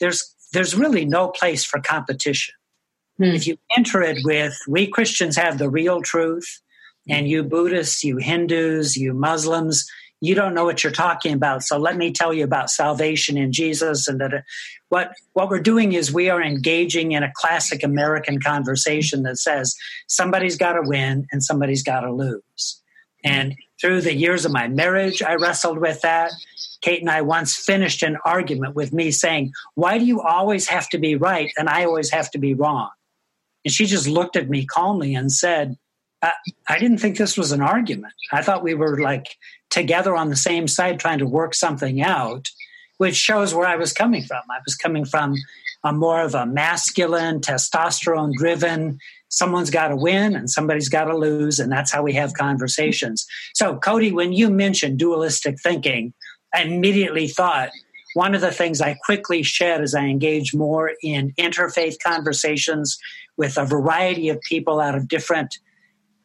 there's 0.00 0.34
there's 0.52 0.74
really 0.74 1.04
no 1.04 1.28
place 1.28 1.64
for 1.64 1.80
competition. 1.80 2.54
Hmm. 3.16 3.24
if 3.24 3.46
you 3.46 3.56
enter 3.76 4.02
it 4.02 4.18
with 4.24 4.58
we 4.66 4.88
christians 4.88 5.36
have 5.36 5.56
the 5.56 5.70
real 5.70 6.02
truth 6.02 6.60
and 7.08 7.28
you 7.28 7.42
Buddhists, 7.42 8.02
you 8.04 8.16
Hindus, 8.16 8.96
you 8.96 9.12
Muslims, 9.12 9.86
you 10.20 10.34
don't 10.34 10.54
know 10.54 10.64
what 10.64 10.82
you're 10.82 10.92
talking 10.92 11.34
about. 11.34 11.62
So 11.62 11.76
let 11.78 11.96
me 11.96 12.10
tell 12.10 12.32
you 12.32 12.44
about 12.44 12.70
salvation 12.70 13.36
in 13.36 13.52
Jesus. 13.52 14.08
And 14.08 14.20
that 14.20 14.32
uh, 14.32 14.40
what 14.88 15.12
what 15.34 15.50
we're 15.50 15.60
doing 15.60 15.92
is 15.92 16.12
we 16.12 16.30
are 16.30 16.42
engaging 16.42 17.12
in 17.12 17.22
a 17.22 17.32
classic 17.34 17.82
American 17.82 18.40
conversation 18.40 19.22
that 19.24 19.38
says 19.38 19.74
somebody's 20.06 20.56
got 20.56 20.74
to 20.74 20.82
win 20.82 21.26
and 21.30 21.42
somebody's 21.42 21.82
got 21.82 22.00
to 22.00 22.12
lose. 22.12 22.80
And 23.22 23.54
through 23.80 24.02
the 24.02 24.14
years 24.14 24.44
of 24.44 24.52
my 24.52 24.68
marriage, 24.68 25.22
I 25.22 25.34
wrestled 25.34 25.78
with 25.78 26.00
that. 26.02 26.32
Kate 26.80 27.00
and 27.00 27.10
I 27.10 27.22
once 27.22 27.56
finished 27.56 28.02
an 28.02 28.18
argument 28.24 28.74
with 28.74 28.92
me 28.92 29.10
saying, 29.10 29.52
Why 29.74 29.98
do 29.98 30.04
you 30.04 30.20
always 30.20 30.68
have 30.68 30.88
to 30.90 30.98
be 30.98 31.16
right 31.16 31.50
and 31.58 31.68
I 31.68 31.84
always 31.84 32.10
have 32.10 32.30
to 32.32 32.38
be 32.38 32.54
wrong? 32.54 32.90
And 33.64 33.72
she 33.72 33.86
just 33.86 34.06
looked 34.06 34.36
at 34.36 34.48
me 34.48 34.64
calmly 34.66 35.14
and 35.14 35.32
said, 35.32 35.76
I, 36.68 36.78
didn't 36.78 36.98
think 36.98 37.16
this 37.16 37.36
was 37.36 37.52
an 37.52 37.60
argument. 37.60 38.14
I 38.32 38.42
thought 38.42 38.62
we 38.62 38.74
were 38.74 39.00
like 39.00 39.36
together 39.70 40.16
on 40.16 40.30
the 40.30 40.36
same 40.36 40.68
side 40.68 40.98
trying 40.98 41.18
to 41.18 41.26
work 41.26 41.54
something 41.54 42.00
out, 42.02 42.48
which 42.98 43.16
shows 43.16 43.54
where 43.54 43.66
I 43.66 43.76
was 43.76 43.92
coming 43.92 44.22
from. 44.22 44.42
I 44.50 44.58
was 44.64 44.74
coming 44.74 45.04
from 45.04 45.34
a 45.82 45.92
more 45.92 46.22
of 46.22 46.34
a 46.34 46.46
masculine, 46.46 47.40
testosterone 47.40 48.32
driven, 48.32 48.98
someone's 49.28 49.70
got 49.70 49.88
to 49.88 49.96
win 49.96 50.34
and 50.34 50.48
somebody's 50.48 50.88
got 50.88 51.04
to 51.04 51.16
lose. 51.16 51.58
And 51.58 51.70
that's 51.70 51.92
how 51.92 52.02
we 52.02 52.14
have 52.14 52.34
conversations. 52.34 53.26
So, 53.54 53.76
Cody, 53.78 54.12
when 54.12 54.32
you 54.32 54.48
mentioned 54.48 54.98
dualistic 54.98 55.56
thinking, 55.60 56.14
I 56.54 56.62
immediately 56.62 57.28
thought 57.28 57.70
one 58.14 58.34
of 58.34 58.40
the 58.40 58.52
things 58.52 58.80
I 58.80 58.96
quickly 59.04 59.42
shed 59.42 59.82
as 59.82 59.94
I 59.94 60.04
engaged 60.04 60.56
more 60.56 60.92
in 61.02 61.32
interfaith 61.32 61.96
conversations 62.02 62.96
with 63.36 63.58
a 63.58 63.64
variety 63.64 64.28
of 64.28 64.40
people 64.48 64.80
out 64.80 64.94
of 64.94 65.08
different 65.08 65.58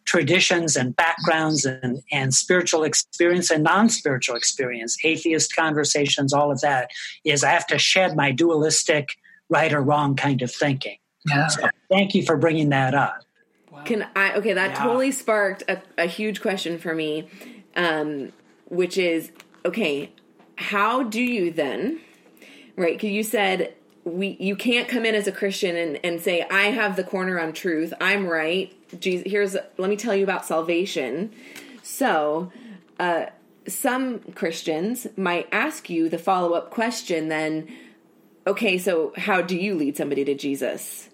traditions 0.09 0.75
and 0.75 0.95
backgrounds 0.95 1.65
and, 1.65 2.01
and 2.11 2.33
spiritual 2.33 2.83
experience 2.83 3.51
and 3.51 3.63
non 3.63 3.89
spiritual 3.89 4.35
experience, 4.35 4.97
atheist 5.03 5.55
conversations, 5.55 6.33
all 6.33 6.51
of 6.51 6.59
that, 6.61 6.89
is 7.23 7.43
I 7.43 7.51
have 7.51 7.67
to 7.67 7.77
shed 7.77 8.15
my 8.15 8.31
dualistic 8.31 9.09
right 9.49 9.71
or 9.71 9.81
wrong 9.81 10.15
kind 10.15 10.41
of 10.41 10.51
thinking. 10.51 10.97
Yeah. 11.27 11.45
So 11.45 11.69
thank 11.91 12.15
you 12.15 12.23
for 12.23 12.37
bringing 12.37 12.69
that 12.69 12.95
up. 12.95 13.21
Wow. 13.71 13.83
Can 13.83 14.07
I? 14.15 14.33
Okay, 14.33 14.53
that 14.53 14.71
yeah. 14.71 14.83
totally 14.83 15.11
sparked 15.11 15.63
a, 15.67 15.79
a, 15.99 16.07
huge 16.07 16.41
question 16.41 16.79
for 16.79 16.95
me, 16.95 17.27
um, 17.75 18.31
which 18.65 18.97
is 18.97 19.31
okay, 19.63 20.11
how 20.55 21.03
do 21.03 21.21
you 21.21 21.51
then, 21.51 21.99
right? 22.75 22.95
Because 22.95 23.11
you 23.11 23.21
said 23.21 23.75
we 24.09 24.37
you 24.39 24.55
can't 24.55 24.87
come 24.87 25.05
in 25.05 25.15
as 25.15 25.27
a 25.27 25.31
Christian 25.31 25.75
and, 25.75 25.99
and 26.03 26.21
say 26.21 26.41
I 26.49 26.65
have 26.71 26.95
the 26.95 27.03
corner 27.03 27.39
on 27.39 27.53
truth. 27.53 27.93
I'm 28.01 28.27
right. 28.27 28.73
Jesus, 28.99 29.29
here's 29.29 29.55
let 29.77 29.89
me 29.89 29.95
tell 29.95 30.15
you 30.15 30.23
about 30.23 30.45
salvation. 30.45 31.31
So, 31.83 32.51
uh, 32.99 33.27
some 33.67 34.19
Christians 34.35 35.07
might 35.15 35.47
ask 35.51 35.89
you 35.89 36.09
the 36.09 36.17
follow 36.17 36.53
up 36.53 36.71
question 36.71 37.29
then. 37.29 37.67
Okay, 38.47 38.77
so 38.77 39.13
how 39.15 39.41
do 39.41 39.55
you 39.55 39.75
lead 39.75 39.97
somebody 39.97 40.25
to 40.25 40.33
Jesus? 40.33 41.09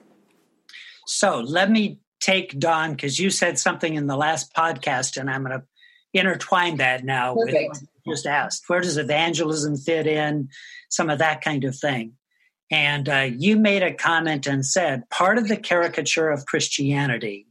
So 1.07 1.39
let 1.39 1.69
me 1.69 1.99
take 2.19 2.57
Don, 2.57 2.91
because 2.91 3.19
you 3.19 3.29
said 3.29 3.59
something 3.59 3.93
in 3.93 4.07
the 4.07 4.15
last 4.15 4.53
podcast, 4.53 5.17
and 5.17 5.29
I'm 5.29 5.43
going 5.43 5.59
to 5.59 5.65
intertwine 6.13 6.77
that 6.77 7.03
now 7.03 7.35
Perfect. 7.35 7.69
with 7.69 7.87
just 8.07 8.25
asked. 8.25 8.63
Where 8.67 8.81
does 8.81 8.97
evangelism 8.97 9.77
fit 9.77 10.07
in? 10.07 10.49
Some 10.89 11.09
of 11.09 11.19
that 11.19 11.41
kind 11.41 11.63
of 11.63 11.75
thing. 11.75 12.13
And 12.71 13.07
uh, 13.07 13.27
you 13.31 13.57
made 13.57 13.83
a 13.83 13.93
comment 13.93 14.47
and 14.47 14.65
said 14.65 15.09
part 15.09 15.37
of 15.37 15.47
the 15.47 15.57
caricature 15.57 16.29
of 16.29 16.45
Christianity 16.45 17.47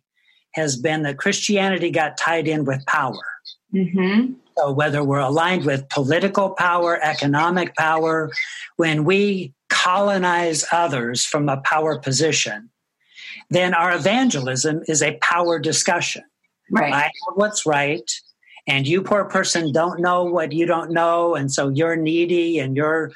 has 0.54 0.76
been 0.76 1.02
that 1.02 1.18
Christianity 1.18 1.90
got 1.90 2.16
tied 2.16 2.48
in 2.48 2.64
with 2.64 2.84
power. 2.86 3.18
Mm-hmm. 3.72 4.34
So, 4.56 4.72
whether 4.72 5.02
we're 5.02 5.18
aligned 5.18 5.64
with 5.64 5.88
political 5.88 6.50
power, 6.50 6.98
economic 7.02 7.74
power, 7.74 8.30
when 8.76 9.04
we 9.04 9.52
colonize 9.68 10.64
others 10.70 11.24
from 11.24 11.48
a 11.48 11.56
power 11.58 11.98
position, 11.98 12.70
then 13.50 13.74
our 13.74 13.94
evangelism 13.94 14.82
is 14.86 15.02
a 15.02 15.18
power 15.18 15.58
discussion. 15.58 16.22
Right. 16.70 16.92
I 16.92 17.02
know 17.02 17.34
what's 17.34 17.66
right, 17.66 18.08
and 18.68 18.86
you, 18.86 19.02
poor 19.02 19.24
person, 19.24 19.72
don't 19.72 20.00
know 20.00 20.24
what 20.24 20.52
you 20.52 20.66
don't 20.66 20.92
know, 20.92 21.34
and 21.34 21.52
so 21.52 21.68
you're 21.68 21.96
needy 21.96 22.60
and 22.60 22.76
you're 22.76 23.10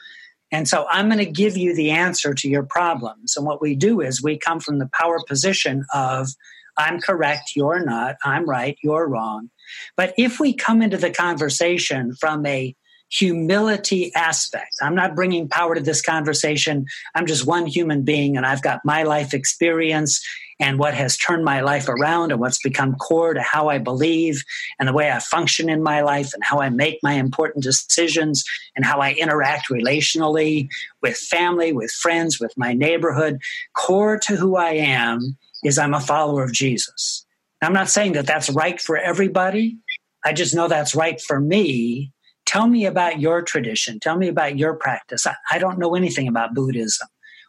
and 0.50 0.66
so 0.66 0.86
I'm 0.90 1.08
going 1.08 1.18
to 1.18 1.30
give 1.30 1.56
you 1.56 1.74
the 1.74 1.90
answer 1.90 2.34
to 2.34 2.48
your 2.48 2.62
problems. 2.62 3.36
And 3.36 3.44
what 3.44 3.60
we 3.60 3.74
do 3.74 4.00
is 4.00 4.22
we 4.22 4.38
come 4.38 4.60
from 4.60 4.78
the 4.78 4.88
power 4.98 5.18
position 5.26 5.84
of 5.92 6.28
I'm 6.76 7.00
correct, 7.00 7.52
you're 7.56 7.84
not, 7.84 8.16
I'm 8.24 8.48
right, 8.48 8.78
you're 8.82 9.08
wrong. 9.08 9.50
But 9.96 10.14
if 10.16 10.38
we 10.40 10.54
come 10.54 10.80
into 10.80 10.96
the 10.96 11.10
conversation 11.10 12.14
from 12.14 12.46
a 12.46 12.74
humility 13.10 14.12
aspect, 14.14 14.74
I'm 14.80 14.94
not 14.94 15.16
bringing 15.16 15.48
power 15.48 15.74
to 15.74 15.80
this 15.80 16.02
conversation. 16.02 16.86
I'm 17.14 17.26
just 17.26 17.46
one 17.46 17.66
human 17.66 18.02
being 18.02 18.36
and 18.36 18.46
I've 18.46 18.62
got 18.62 18.80
my 18.84 19.02
life 19.02 19.34
experience 19.34 20.24
and 20.60 20.78
what 20.78 20.94
has 20.94 21.16
turned 21.16 21.44
my 21.44 21.60
life 21.60 21.88
around 21.88 22.32
and 22.32 22.40
what's 22.40 22.60
become 22.60 22.94
core 22.96 23.34
to 23.34 23.42
how 23.42 23.68
I 23.68 23.78
believe 23.78 24.42
and 24.78 24.88
the 24.88 24.92
way 24.92 25.10
I 25.10 25.18
function 25.20 25.68
in 25.68 25.82
my 25.82 26.00
life 26.02 26.34
and 26.34 26.42
how 26.42 26.60
I 26.60 26.68
make 26.68 26.98
my 27.02 27.12
important 27.12 27.64
decisions 27.64 28.44
and 28.74 28.84
how 28.84 29.00
I 29.00 29.12
interact 29.12 29.68
relationally 29.68 30.68
with 31.02 31.16
family, 31.16 31.72
with 31.72 31.90
friends, 31.92 32.40
with 32.40 32.52
my 32.56 32.72
neighborhood. 32.72 33.40
Core 33.74 34.18
to 34.20 34.36
who 34.36 34.56
I 34.56 34.72
am 34.72 35.36
is 35.64 35.78
I'm 35.78 35.94
a 35.94 36.00
follower 36.00 36.42
of 36.42 36.52
Jesus. 36.52 37.24
I'm 37.62 37.72
not 37.72 37.88
saying 37.88 38.12
that 38.12 38.26
that's 38.26 38.50
right 38.50 38.80
for 38.80 38.96
everybody. 38.96 39.78
I 40.24 40.32
just 40.32 40.54
know 40.54 40.68
that's 40.68 40.94
right 40.94 41.20
for 41.20 41.40
me. 41.40 42.12
Tell 42.46 42.66
me 42.66 42.86
about 42.86 43.20
your 43.20 43.42
tradition. 43.42 44.00
Tell 44.00 44.16
me 44.16 44.28
about 44.28 44.58
your 44.58 44.74
practice. 44.74 45.26
I, 45.26 45.34
I 45.50 45.58
don't 45.58 45.78
know 45.78 45.94
anything 45.94 46.28
about 46.28 46.54
Buddhism. 46.54 47.08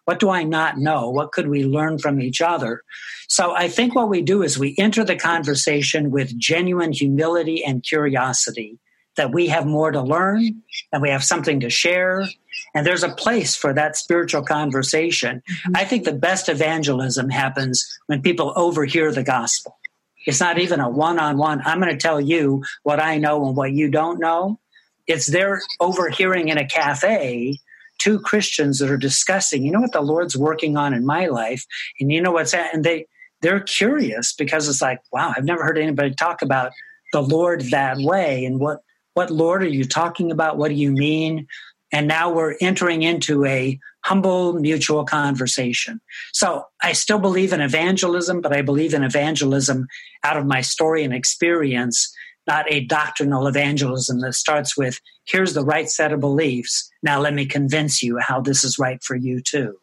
What 0.09 0.17
do 0.17 0.31
I 0.31 0.41
not 0.41 0.79
know? 0.79 1.11
What 1.11 1.33
could 1.33 1.49
we 1.49 1.63
learn 1.63 1.99
from 1.99 2.19
each 2.19 2.41
other? 2.41 2.81
So 3.27 3.55
I 3.55 3.67
think 3.67 3.93
what 3.93 4.09
we 4.09 4.23
do 4.23 4.41
is 4.41 4.57
we 4.57 4.73
enter 4.79 5.03
the 5.03 5.15
conversation 5.15 6.09
with 6.09 6.35
genuine 6.35 6.93
humility 6.93 7.63
and 7.63 7.83
curiosity 7.83 8.79
that 9.17 9.31
we 9.31 9.49
have 9.49 9.67
more 9.67 9.91
to 9.91 10.01
learn 10.01 10.63
and 10.91 11.03
we 11.03 11.11
have 11.11 11.23
something 11.23 11.59
to 11.59 11.69
share. 11.69 12.27
And 12.73 12.87
there's 12.87 13.03
a 13.03 13.13
place 13.13 13.55
for 13.55 13.71
that 13.73 13.97
spiritual 13.97 14.41
conversation. 14.41 15.43
Mm-hmm. 15.47 15.73
I 15.75 15.85
think 15.85 16.05
the 16.05 16.13
best 16.13 16.49
evangelism 16.49 17.29
happens 17.29 17.87
when 18.07 18.23
people 18.23 18.51
overhear 18.55 19.11
the 19.11 19.21
gospel. 19.21 19.77
It's 20.25 20.39
not 20.39 20.57
even 20.57 20.79
a 20.79 20.89
one 20.89 21.19
on 21.19 21.37
one. 21.37 21.61
I'm 21.63 21.79
going 21.79 21.91
to 21.91 22.01
tell 22.01 22.19
you 22.19 22.63
what 22.81 22.99
I 22.99 23.19
know 23.19 23.45
and 23.45 23.55
what 23.55 23.73
you 23.73 23.91
don't 23.91 24.19
know. 24.19 24.59
It's 25.05 25.27
their 25.27 25.61
overhearing 25.79 26.47
in 26.47 26.57
a 26.57 26.67
cafe 26.67 27.59
two 27.99 28.19
Christians 28.19 28.79
that 28.79 28.89
are 28.89 28.97
discussing, 28.97 29.63
you 29.63 29.71
know 29.71 29.81
what 29.81 29.91
the 29.91 30.01
Lord's 30.01 30.35
working 30.35 30.77
on 30.77 30.93
in 30.93 31.05
my 31.05 31.27
life, 31.27 31.65
and 31.99 32.11
you 32.11 32.21
know 32.21 32.31
what's 32.31 32.51
that, 32.51 32.73
and 32.73 32.83
they 32.83 33.05
they're 33.41 33.61
curious 33.61 34.33
because 34.33 34.67
it's 34.67 34.81
like, 34.81 34.99
wow, 35.13 35.33
I've 35.35 35.45
never 35.45 35.63
heard 35.63 35.77
anybody 35.77 36.13
talk 36.13 36.41
about 36.41 36.71
the 37.13 37.21
Lord 37.21 37.61
that 37.71 37.97
way, 37.97 38.45
and 38.45 38.59
what 38.59 38.79
what 39.13 39.31
Lord 39.31 39.63
are 39.63 39.67
you 39.67 39.85
talking 39.85 40.31
about? 40.31 40.57
What 40.57 40.69
do 40.69 40.75
you 40.75 40.91
mean? 40.91 41.47
And 41.91 42.07
now 42.07 42.31
we're 42.31 42.55
entering 42.61 43.03
into 43.03 43.45
a 43.45 43.79
humble 44.05 44.53
mutual 44.53 45.03
conversation. 45.05 45.99
So 46.31 46.65
I 46.83 46.93
still 46.93 47.19
believe 47.19 47.51
in 47.51 47.61
evangelism, 47.61 48.41
but 48.41 48.55
I 48.55 48.61
believe 48.61 48.93
in 48.93 49.03
evangelism 49.03 49.87
out 50.23 50.37
of 50.37 50.45
my 50.45 50.61
story 50.61 51.03
and 51.03 51.13
experience, 51.13 52.13
not 52.49 52.65
a 52.67 52.83
doctrinal 52.83 53.45
evangelism 53.45 54.21
that 54.21 54.33
starts 54.33 54.75
with, 54.75 54.99
here's 55.25 55.53
the 55.53 55.63
right 55.63 55.87
set 55.87 56.11
of 56.11 56.19
beliefs. 56.19 56.89
Now 57.03 57.19
let 57.19 57.35
me 57.35 57.45
convince 57.45 58.01
you 58.01 58.17
how 58.17 58.41
this 58.41 58.63
is 58.63 58.79
right 58.79 59.01
for 59.03 59.15
you 59.15 59.39
too. 59.39 59.79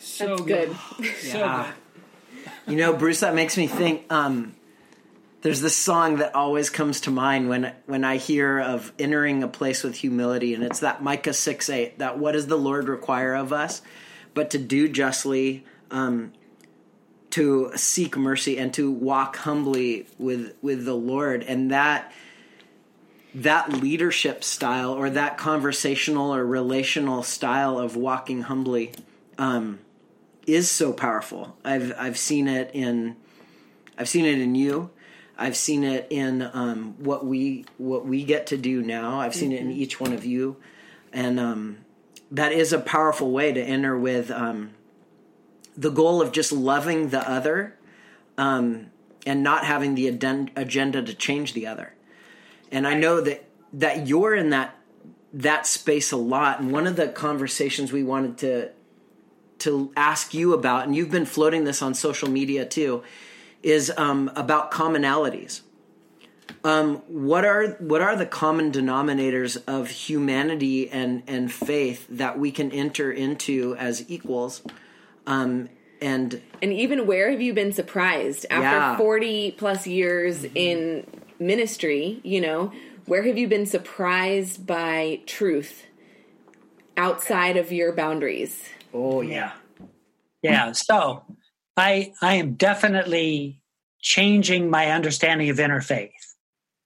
So 0.00 0.26
That's 0.26 0.42
good. 0.42 0.76
good. 0.98 1.14
yeah. 1.24 1.72
good. 2.34 2.52
You 2.72 2.76
know, 2.76 2.92
Bruce, 2.92 3.20
that 3.20 3.34
makes 3.34 3.56
me 3.56 3.68
think. 3.68 4.12
Um, 4.12 4.56
there's 5.42 5.60
this 5.62 5.76
song 5.76 6.16
that 6.16 6.34
always 6.34 6.68
comes 6.68 7.02
to 7.02 7.10
mind 7.10 7.48
when 7.48 7.72
when 7.86 8.04
I 8.04 8.16
hear 8.16 8.58
of 8.58 8.92
entering 8.98 9.42
a 9.42 9.48
place 9.48 9.82
with 9.82 9.94
humility, 9.94 10.52
and 10.54 10.62
it's 10.62 10.80
that 10.80 11.02
Micah 11.02 11.32
six 11.32 11.70
eight. 11.70 11.98
That 11.98 12.18
what 12.18 12.32
does 12.32 12.46
the 12.46 12.58
Lord 12.58 12.88
require 12.88 13.34
of 13.34 13.52
us, 13.52 13.80
but 14.34 14.50
to 14.50 14.58
do 14.58 14.88
justly, 14.88 15.64
um, 15.90 16.32
to 17.30 17.72
seek 17.76 18.16
mercy, 18.16 18.58
and 18.58 18.72
to 18.74 18.90
walk 18.90 19.36
humbly 19.36 20.06
with 20.18 20.54
with 20.62 20.84
the 20.84 20.94
Lord, 20.94 21.42
and 21.42 21.70
that 21.70 22.12
that 23.34 23.72
leadership 23.72 24.42
style 24.42 24.92
or 24.92 25.10
that 25.10 25.38
conversational 25.38 26.34
or 26.34 26.44
relational 26.44 27.22
style 27.22 27.78
of 27.78 27.96
walking 27.96 28.42
humbly 28.42 28.92
um, 29.38 29.78
is 30.46 30.70
so 30.70 30.92
powerful. 30.92 31.56
I've 31.64 31.92
I've 31.96 32.18
seen 32.18 32.48
it 32.48 32.70
in 32.74 33.16
I've 33.96 34.08
seen 34.08 34.24
it 34.24 34.38
in 34.38 34.54
you. 34.54 34.90
I've 35.36 35.56
seen 35.56 35.84
it 35.84 36.06
in 36.10 36.42
um, 36.52 36.94
what 36.98 37.24
we 37.24 37.64
what 37.78 38.04
we 38.04 38.24
get 38.24 38.48
to 38.48 38.56
do 38.56 38.82
now. 38.82 39.20
I've 39.20 39.34
seen 39.34 39.50
mm-hmm. 39.50 39.56
it 39.56 39.60
in 39.60 39.68
mm-hmm. 39.68 39.82
each 39.82 40.00
one 40.00 40.12
of 40.12 40.24
you, 40.24 40.56
and 41.12 41.38
um, 41.38 41.78
that 42.30 42.52
is 42.52 42.72
a 42.72 42.78
powerful 42.78 43.30
way 43.30 43.52
to 43.52 43.60
enter 43.60 43.96
with 43.96 44.30
um, 44.30 44.72
the 45.80 45.90
goal 45.90 46.20
of 46.20 46.30
just 46.30 46.52
loving 46.52 47.08
the 47.08 47.28
other 47.28 47.74
um, 48.36 48.90
and 49.24 49.42
not 49.42 49.64
having 49.64 49.94
the 49.94 50.08
agenda 50.08 51.02
to 51.02 51.14
change 51.14 51.54
the 51.54 51.66
other. 51.66 51.94
And 52.70 52.86
I 52.86 52.94
know 52.94 53.20
that 53.22 53.46
that 53.72 54.06
you're 54.06 54.34
in 54.34 54.50
that 54.50 54.76
that 55.32 55.66
space 55.66 56.12
a 56.12 56.16
lot. 56.16 56.60
And 56.60 56.70
one 56.70 56.86
of 56.86 56.96
the 56.96 57.08
conversations 57.08 57.92
we 57.92 58.02
wanted 58.02 58.38
to 58.38 58.70
to 59.60 59.92
ask 59.96 60.34
you 60.34 60.52
about, 60.52 60.86
and 60.86 60.94
you've 60.94 61.10
been 61.10 61.26
floating 61.26 61.64
this 61.64 61.82
on 61.82 61.94
social 61.94 62.28
media 62.28 62.66
too 62.66 63.02
is 63.62 63.92
um, 63.96 64.30
about 64.36 64.70
commonalities. 64.70 65.62
Um, 66.62 66.96
what 67.08 67.46
are 67.46 67.68
what 67.78 68.02
are 68.02 68.16
the 68.16 68.26
common 68.26 68.70
denominators 68.70 69.62
of 69.66 69.88
humanity 69.88 70.90
and 70.90 71.22
and 71.26 71.50
faith 71.50 72.06
that 72.10 72.38
we 72.38 72.52
can 72.52 72.70
enter 72.70 73.10
into 73.10 73.74
as 73.76 74.04
equals? 74.10 74.62
Um, 75.30 75.68
and 76.02 76.40
and 76.62 76.72
even 76.72 77.06
where 77.06 77.30
have 77.30 77.40
you 77.40 77.52
been 77.52 77.72
surprised 77.72 78.46
after 78.50 78.62
yeah. 78.62 78.96
40 78.96 79.52
plus 79.52 79.86
years 79.86 80.42
mm-hmm. 80.44 80.56
in 80.56 81.06
ministry 81.38 82.20
you 82.22 82.40
know 82.40 82.72
where 83.04 83.22
have 83.22 83.36
you 83.36 83.46
been 83.46 83.66
surprised 83.66 84.66
by 84.66 85.20
truth 85.26 85.84
outside 86.96 87.58
of 87.58 87.70
your 87.70 87.92
boundaries 87.92 88.64
oh 88.94 89.20
yeah 89.20 89.52
yeah 90.42 90.72
so 90.72 91.22
I 91.80 92.12
I 92.20 92.34
am 92.34 92.54
definitely 92.54 93.62
changing 94.02 94.70
my 94.70 94.90
understanding 94.90 95.48
of 95.48 95.56
interfaith. 95.56 96.10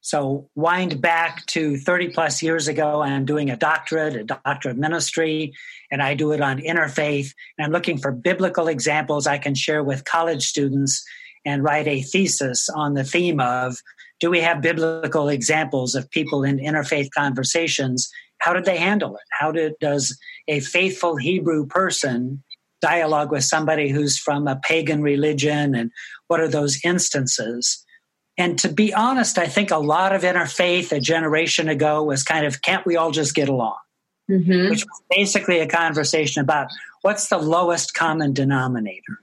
So 0.05 0.51
wind 0.55 1.01
back 1.01 1.47
to 1.47 1.79
30 1.79 2.11
plus 2.11 2.43
years 2.43 2.69
ago, 2.69 3.01
I'm 3.01 3.25
doing 3.25 3.49
a 3.49 3.57
doctorate, 3.57 4.15
a 4.17 4.25
doctor 4.25 4.69
of 4.69 4.77
ministry, 4.77 5.55
and 5.91 6.03
I 6.03 6.13
do 6.13 6.33
it 6.33 6.43
on 6.43 6.61
interfaith. 6.61 7.33
And 7.57 7.65
I'm 7.65 7.73
looking 7.73 7.97
for 7.97 8.13
biblical 8.13 8.69
examples 8.69 9.27
I 9.27 9.39
can 9.39 9.55
share 9.55 9.83
with 9.83 10.05
college 10.05 10.45
students 10.47 11.03
and 11.47 11.65
write 11.65 11.89
a 11.89 12.03
thesis 12.03 12.69
on 12.69 12.93
the 12.93 13.03
theme 13.03 13.41
of 13.41 13.79
do 14.21 14.29
we 14.29 14.41
have 14.41 14.61
biblical 14.61 15.31
examples 15.31 15.95
of 15.95 16.11
people 16.11 16.45
in 16.45 16.59
interfaith 16.59 17.09
conversations? 17.17 18.11
How 18.41 18.53
did 18.53 18.67
they 18.67 18.77
handle 18.77 19.17
it? 19.17 19.25
How 19.31 19.53
did, 19.53 19.73
does 19.81 20.19
a 20.49 20.61
faithful 20.61 21.17
Hebrew 21.17 21.65
person 21.65 22.43
dialogue 22.83 23.33
with 23.33 23.45
somebody 23.45 23.89
who's 23.89 24.19
from 24.19 24.49
a 24.49 24.57
pagan 24.57 25.01
religion 25.01 25.75
and 25.75 25.91
what 26.27 26.41
are 26.41 26.49
those 26.49 26.79
instances? 26.85 27.84
And 28.37 28.59
to 28.61 28.69
be 28.69 28.93
honest, 28.93 29.39
I 29.39 29.47
think 29.47 29.71
a 29.71 29.79
lot 29.79 30.15
of 30.15 30.23
interfaith 30.23 30.91
a 30.93 31.01
generation 31.01 31.69
ago 31.69 32.03
was 32.03 32.23
kind 32.23 32.45
of, 32.47 32.63
can't 32.63 32.85
we 32.85 32.97
all 32.97 33.11
just 33.11 33.35
get 33.35 33.49
along? 33.49 33.77
Mm-hmm. 34.31 34.71
Which 34.71 34.85
was 34.85 35.03
basically 35.11 35.61
a 35.61 35.69
conversation 35.69 36.41
about 36.41 36.69
what's 37.03 37.29
the 37.29 37.39
lowest 37.39 37.95
common 37.95 38.33
denominator. 38.33 39.21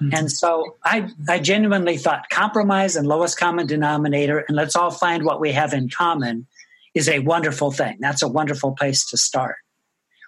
Mm-hmm. 0.00 0.14
And 0.14 0.30
so 0.30 0.76
I, 0.84 1.08
I 1.28 1.38
genuinely 1.38 1.96
thought 1.96 2.28
compromise 2.30 2.96
and 2.96 3.08
lowest 3.08 3.38
common 3.38 3.66
denominator, 3.66 4.40
and 4.40 4.54
let's 4.56 4.76
all 4.76 4.90
find 4.90 5.24
what 5.24 5.40
we 5.40 5.52
have 5.52 5.72
in 5.72 5.88
common 5.88 6.46
is 6.94 7.08
a 7.08 7.20
wonderful 7.20 7.72
thing. 7.72 7.96
That's 8.00 8.22
a 8.22 8.28
wonderful 8.28 8.72
place 8.72 9.06
to 9.10 9.16
start. 9.16 9.56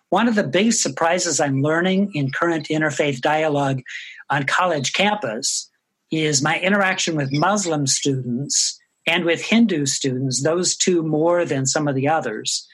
One 0.09 0.27
of 0.27 0.35
the 0.35 0.45
biggest 0.45 0.83
surprises 0.83 1.39
I'm 1.39 1.63
learning 1.63 2.13
in 2.15 2.33
current 2.33 2.69
interfaith 2.69 3.21
dialogue 3.21 3.83
on 4.31 4.45
college 4.45 4.95
campus 4.95 5.69
is 6.11 6.43
my 6.43 6.59
interaction 6.61 7.17
with 7.17 7.33
Muslim 7.33 7.87
students 7.87 8.79
and 9.07 9.25
with 9.25 9.43
Hindu 9.43 9.87
students, 9.87 10.43
those 10.43 10.77
two 10.77 11.03
more 11.03 11.45
than 11.45 11.67
some 11.67 11.89
of 11.89 11.95
the 11.95 12.09
others, 12.09 12.67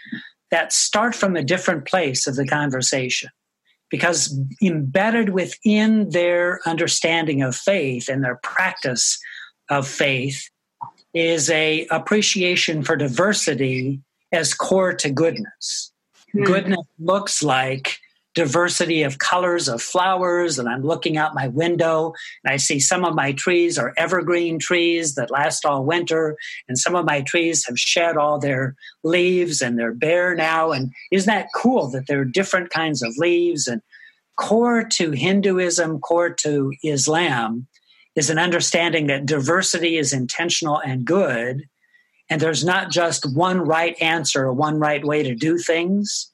that 0.51 0.73
start 0.73 1.15
from 1.15 1.37
a 1.37 1.45
different 1.45 1.87
place 1.87 2.27
of 2.27 2.37
the 2.37 2.47
conversation. 2.47 3.31
Because 3.91 4.37
embedded 4.61 5.29
within 5.29 6.11
their 6.11 6.61
understanding 6.67 7.43
of 7.43 7.55
faith 7.55 8.09
and 8.09 8.25
their 8.25 8.41
practice 8.43 9.19
of 9.71 9.87
faith 9.87 10.49
is 11.13 11.49
a 11.51 11.87
appreciation 11.91 12.83
for 12.83 12.97
diversity 12.97 14.01
as 14.33 14.53
core 14.53 14.95
to 14.95 15.11
goodness. 15.11 15.93
Mm-hmm. 16.35 16.45
Goodness 16.45 16.87
looks 16.99 17.43
like 17.43 17.99
diversity 18.35 19.03
of 19.03 19.19
colors 19.19 19.69
of 19.69 19.81
flowers 19.81 20.59
and 20.59 20.69
i'm 20.69 20.83
looking 20.83 21.17
out 21.17 21.35
my 21.35 21.49
window 21.49 22.13
and 22.43 22.53
i 22.53 22.57
see 22.57 22.81
some 22.81 23.05
of 23.05 23.15
my 23.15 23.33
trees 23.33 23.79
are 23.79 23.93
evergreen 23.97 24.59
trees 24.59 25.15
that 25.15 25.31
last 25.31 25.65
all 25.65 25.85
winter 25.85 26.37
and 26.69 26.79
some 26.79 26.95
of 26.95 27.05
my 27.05 27.21
trees 27.23 27.65
have 27.67 27.79
shed 27.79 28.17
all 28.17 28.39
their 28.39 28.75
leaves 29.03 29.63
and 29.63 29.79
they're 29.79 29.95
bare 29.95 30.35
now 30.35 30.73
and 30.73 30.93
isn't 31.11 31.33
that 31.33 31.49
cool 31.55 31.89
that 31.91 32.07
there 32.07 32.21
are 32.21 32.25
different 32.25 32.71
kinds 32.71 33.03
of 33.03 33.15
leaves? 33.17 33.67
And 33.67 33.81
core 34.37 34.85
to 34.85 35.13
hinduism 35.13 36.01
core 36.01 36.31
to 36.31 36.73
islam 36.83 37.67
is 38.17 38.31
an 38.31 38.39
understanding 38.39 39.07
that 39.07 39.27
diversity 39.27 39.97
is 39.97 40.13
intentional 40.13 40.79
and 40.79 41.05
good 41.05 41.63
and 42.31 42.41
there's 42.41 42.65
not 42.65 42.91
just 42.91 43.33
one 43.33 43.61
right 43.61 43.97
answer 44.01 44.45
or 44.45 44.53
one 44.53 44.79
right 44.81 45.05
way 45.05 45.23
to 45.23 45.37
do 45.37 45.57
things 45.57 46.33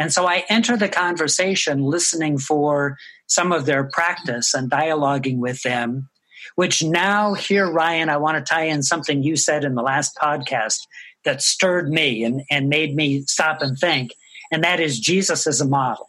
and 0.00 0.10
so 0.10 0.26
I 0.26 0.44
enter 0.48 0.78
the 0.78 0.88
conversation 0.88 1.82
listening 1.82 2.38
for 2.38 2.96
some 3.26 3.52
of 3.52 3.66
their 3.66 3.84
practice 3.84 4.54
and 4.54 4.70
dialoguing 4.70 5.36
with 5.36 5.62
them, 5.62 6.08
which 6.54 6.82
now, 6.82 7.34
here, 7.34 7.70
Ryan, 7.70 8.08
I 8.08 8.16
want 8.16 8.38
to 8.38 8.50
tie 8.50 8.64
in 8.64 8.82
something 8.82 9.22
you 9.22 9.36
said 9.36 9.62
in 9.62 9.74
the 9.74 9.82
last 9.82 10.16
podcast 10.16 10.86
that 11.26 11.42
stirred 11.42 11.90
me 11.90 12.24
and, 12.24 12.42
and 12.50 12.70
made 12.70 12.96
me 12.96 13.24
stop 13.26 13.60
and 13.60 13.78
think, 13.78 14.14
and 14.50 14.64
that 14.64 14.80
is 14.80 14.98
Jesus 14.98 15.46
as 15.46 15.60
a 15.60 15.68
model. 15.68 16.08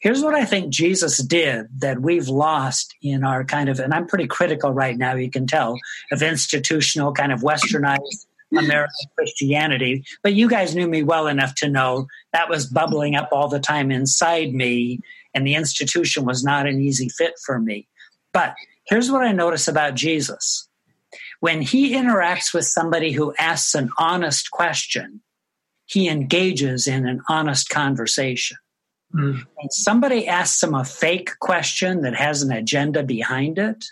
Here's 0.00 0.22
what 0.22 0.34
I 0.34 0.44
think 0.44 0.68
Jesus 0.70 1.16
did 1.16 1.68
that 1.78 2.02
we've 2.02 2.28
lost 2.28 2.94
in 3.00 3.24
our 3.24 3.42
kind 3.42 3.70
of, 3.70 3.80
and 3.80 3.94
I'm 3.94 4.06
pretty 4.06 4.26
critical 4.26 4.70
right 4.70 4.98
now, 4.98 5.14
you 5.14 5.30
can 5.30 5.46
tell, 5.46 5.78
of 6.10 6.20
institutional, 6.20 7.14
kind 7.14 7.32
of 7.32 7.40
westernized 7.40 8.26
American 8.58 9.08
Christianity. 9.16 10.04
But 10.22 10.34
you 10.34 10.48
guys 10.48 10.74
knew 10.74 10.86
me 10.86 11.02
well 11.02 11.26
enough 11.26 11.54
to 11.56 11.68
know 11.68 12.06
that 12.32 12.48
was 12.48 12.66
bubbling 12.66 13.16
up 13.16 13.30
all 13.32 13.48
the 13.48 13.60
time 13.60 13.90
inside 13.90 14.52
me, 14.52 15.00
and 15.34 15.46
the 15.46 15.54
institution 15.54 16.24
was 16.24 16.44
not 16.44 16.66
an 16.66 16.80
easy 16.80 17.08
fit 17.08 17.34
for 17.44 17.58
me. 17.58 17.88
But 18.32 18.54
here's 18.86 19.10
what 19.10 19.22
I 19.22 19.32
notice 19.32 19.68
about 19.68 19.94
Jesus 19.94 20.68
when 21.40 21.60
he 21.60 21.94
interacts 21.94 22.54
with 22.54 22.66
somebody 22.66 23.10
who 23.10 23.34
asks 23.36 23.74
an 23.74 23.90
honest 23.98 24.52
question, 24.52 25.22
he 25.86 26.08
engages 26.08 26.86
in 26.86 27.04
an 27.06 27.20
honest 27.28 27.68
conversation. 27.68 28.58
Mm. 29.12 29.44
When 29.56 29.70
somebody 29.70 30.28
asks 30.28 30.62
him 30.62 30.74
a 30.74 30.84
fake 30.84 31.30
question 31.40 32.02
that 32.02 32.14
has 32.14 32.42
an 32.42 32.52
agenda 32.52 33.02
behind 33.02 33.58
it, 33.58 33.84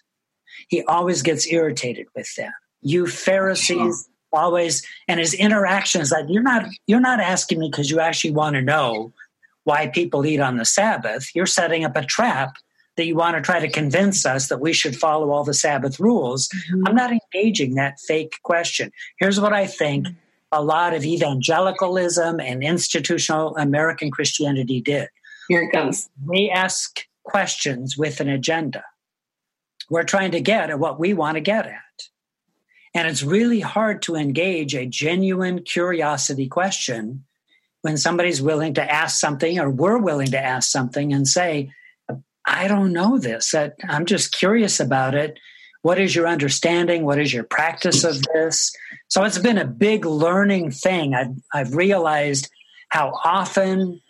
he 0.68 0.84
always 0.84 1.22
gets 1.22 1.46
irritated 1.46 2.06
with 2.14 2.32
them. 2.36 2.52
You 2.82 3.08
Pharisees, 3.08 4.08
always 4.32 4.86
and 5.08 5.20
his 5.20 5.34
interactions 5.34 6.10
that 6.10 6.28
you're 6.28 6.42
not 6.42 6.66
you're 6.86 7.00
not 7.00 7.20
asking 7.20 7.58
me 7.58 7.70
because 7.70 7.90
you 7.90 8.00
actually 8.00 8.32
want 8.32 8.54
to 8.54 8.62
know 8.62 9.12
why 9.64 9.88
people 9.88 10.26
eat 10.26 10.40
on 10.40 10.56
the 10.56 10.64
sabbath. 10.64 11.28
You're 11.34 11.46
setting 11.46 11.84
up 11.84 11.96
a 11.96 12.04
trap 12.04 12.56
that 12.96 13.06
you 13.06 13.14
want 13.14 13.36
to 13.36 13.42
try 13.42 13.60
to 13.60 13.70
convince 13.70 14.26
us 14.26 14.48
that 14.48 14.60
we 14.60 14.72
should 14.72 14.96
follow 14.96 15.30
all 15.30 15.44
the 15.44 15.54
sabbath 15.54 16.00
rules. 16.00 16.48
Mm-hmm. 16.48 16.88
i'm 16.88 16.94
not 16.94 17.12
engaging 17.12 17.74
that 17.74 17.98
fake 18.00 18.38
question. 18.42 18.92
Here's 19.18 19.40
what 19.40 19.52
i 19.52 19.66
think 19.66 20.06
a 20.52 20.62
lot 20.62 20.94
of 20.94 21.04
evangelicalism 21.04 22.40
and 22.40 22.62
institutional 22.62 23.56
american 23.56 24.10
christianity 24.10 24.80
did. 24.80 25.08
Here 25.48 25.62
it 25.62 25.72
comes. 25.72 26.08
We 26.24 26.50
ask 26.50 27.06
questions 27.24 27.96
with 27.96 28.20
an 28.20 28.28
agenda. 28.28 28.84
We're 29.88 30.04
trying 30.04 30.30
to 30.32 30.40
get 30.40 30.70
at 30.70 30.78
what 30.78 31.00
we 31.00 31.12
want 31.12 31.34
to 31.34 31.40
get 31.40 31.66
at 31.66 31.74
and 32.94 33.06
it's 33.06 33.22
really 33.22 33.60
hard 33.60 34.02
to 34.02 34.16
engage 34.16 34.74
a 34.74 34.86
genuine 34.86 35.62
curiosity 35.62 36.48
question 36.48 37.24
when 37.82 37.96
somebody's 37.96 38.42
willing 38.42 38.74
to 38.74 38.92
ask 38.92 39.18
something 39.18 39.58
or 39.58 39.70
we're 39.70 39.98
willing 39.98 40.30
to 40.32 40.42
ask 40.42 40.70
something 40.70 41.12
and 41.12 41.26
say, 41.26 41.72
I 42.46 42.68
don't 42.68 42.92
know 42.92 43.18
this. 43.18 43.54
I'm 43.88 44.06
just 44.06 44.32
curious 44.32 44.80
about 44.80 45.14
it. 45.14 45.38
What 45.82 45.98
is 45.98 46.14
your 46.14 46.26
understanding? 46.26 47.04
What 47.04 47.18
is 47.18 47.32
your 47.32 47.44
practice 47.44 48.04
of 48.04 48.20
this? 48.34 48.72
So 49.08 49.24
it's 49.24 49.38
been 49.38 49.56
a 49.56 49.64
big 49.64 50.04
learning 50.04 50.72
thing. 50.72 51.14
I've, 51.14 51.34
I've 51.54 51.74
realized 51.74 52.50
how 52.88 53.12
often 53.24 54.00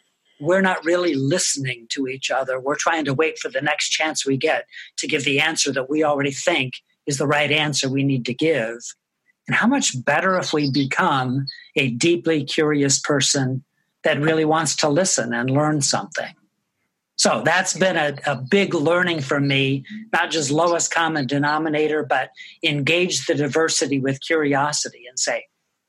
we're 0.41 0.63
not 0.63 0.85
really 0.85 1.15
listening 1.15 1.87
to 1.91 2.09
each 2.09 2.31
other. 2.31 2.59
We're 2.59 2.77
trying 2.77 3.05
to 3.05 3.15
wait 3.15 3.39
for 3.39 3.51
the 3.51 3.61
next 3.61 3.91
chance 3.91 4.25
we 4.27 4.39
get 4.39 4.65
to 4.97 5.07
give 5.07 5.25
the 5.25 5.39
answer 5.39 5.71
that 5.73 5.91
we 5.91 6.03
already 6.03 6.33
think 6.33 6.75
is 7.11 7.19
the 7.19 7.27
right 7.27 7.51
answer 7.51 7.89
we 7.89 8.05
need 8.05 8.25
to 8.27 8.35
give. 8.35 8.79
And 9.47 9.57
how 9.57 9.67
much 9.67 10.03
better 10.05 10.39
if 10.39 10.53
we 10.53 10.71
become 10.71 11.47
a 11.77 11.91
deeply 11.91 12.45
curious 12.45 12.99
person 12.99 13.65
that 14.05 14.21
really 14.21 14.45
wants 14.45 14.77
to 14.77 14.89
listen 14.89 15.35
and 15.35 15.51
learn 15.51 15.83
something. 15.83 16.35
So 17.17 17.43
that's 17.45 17.77
been 17.77 17.97
a, 17.97 18.17
a 18.25 18.37
big 18.37 18.73
learning 18.73 19.21
for 19.21 19.41
me, 19.41 19.85
not 20.13 20.31
just 20.31 20.51
lowest 20.51 20.95
common 20.95 21.27
denominator, 21.27 22.03
but 22.03 22.31
engage 22.63 23.27
the 23.27 23.35
diversity 23.35 24.01
with 24.01 24.23
curiosity 24.23 25.03
and 25.07 25.19
say, 25.19 25.45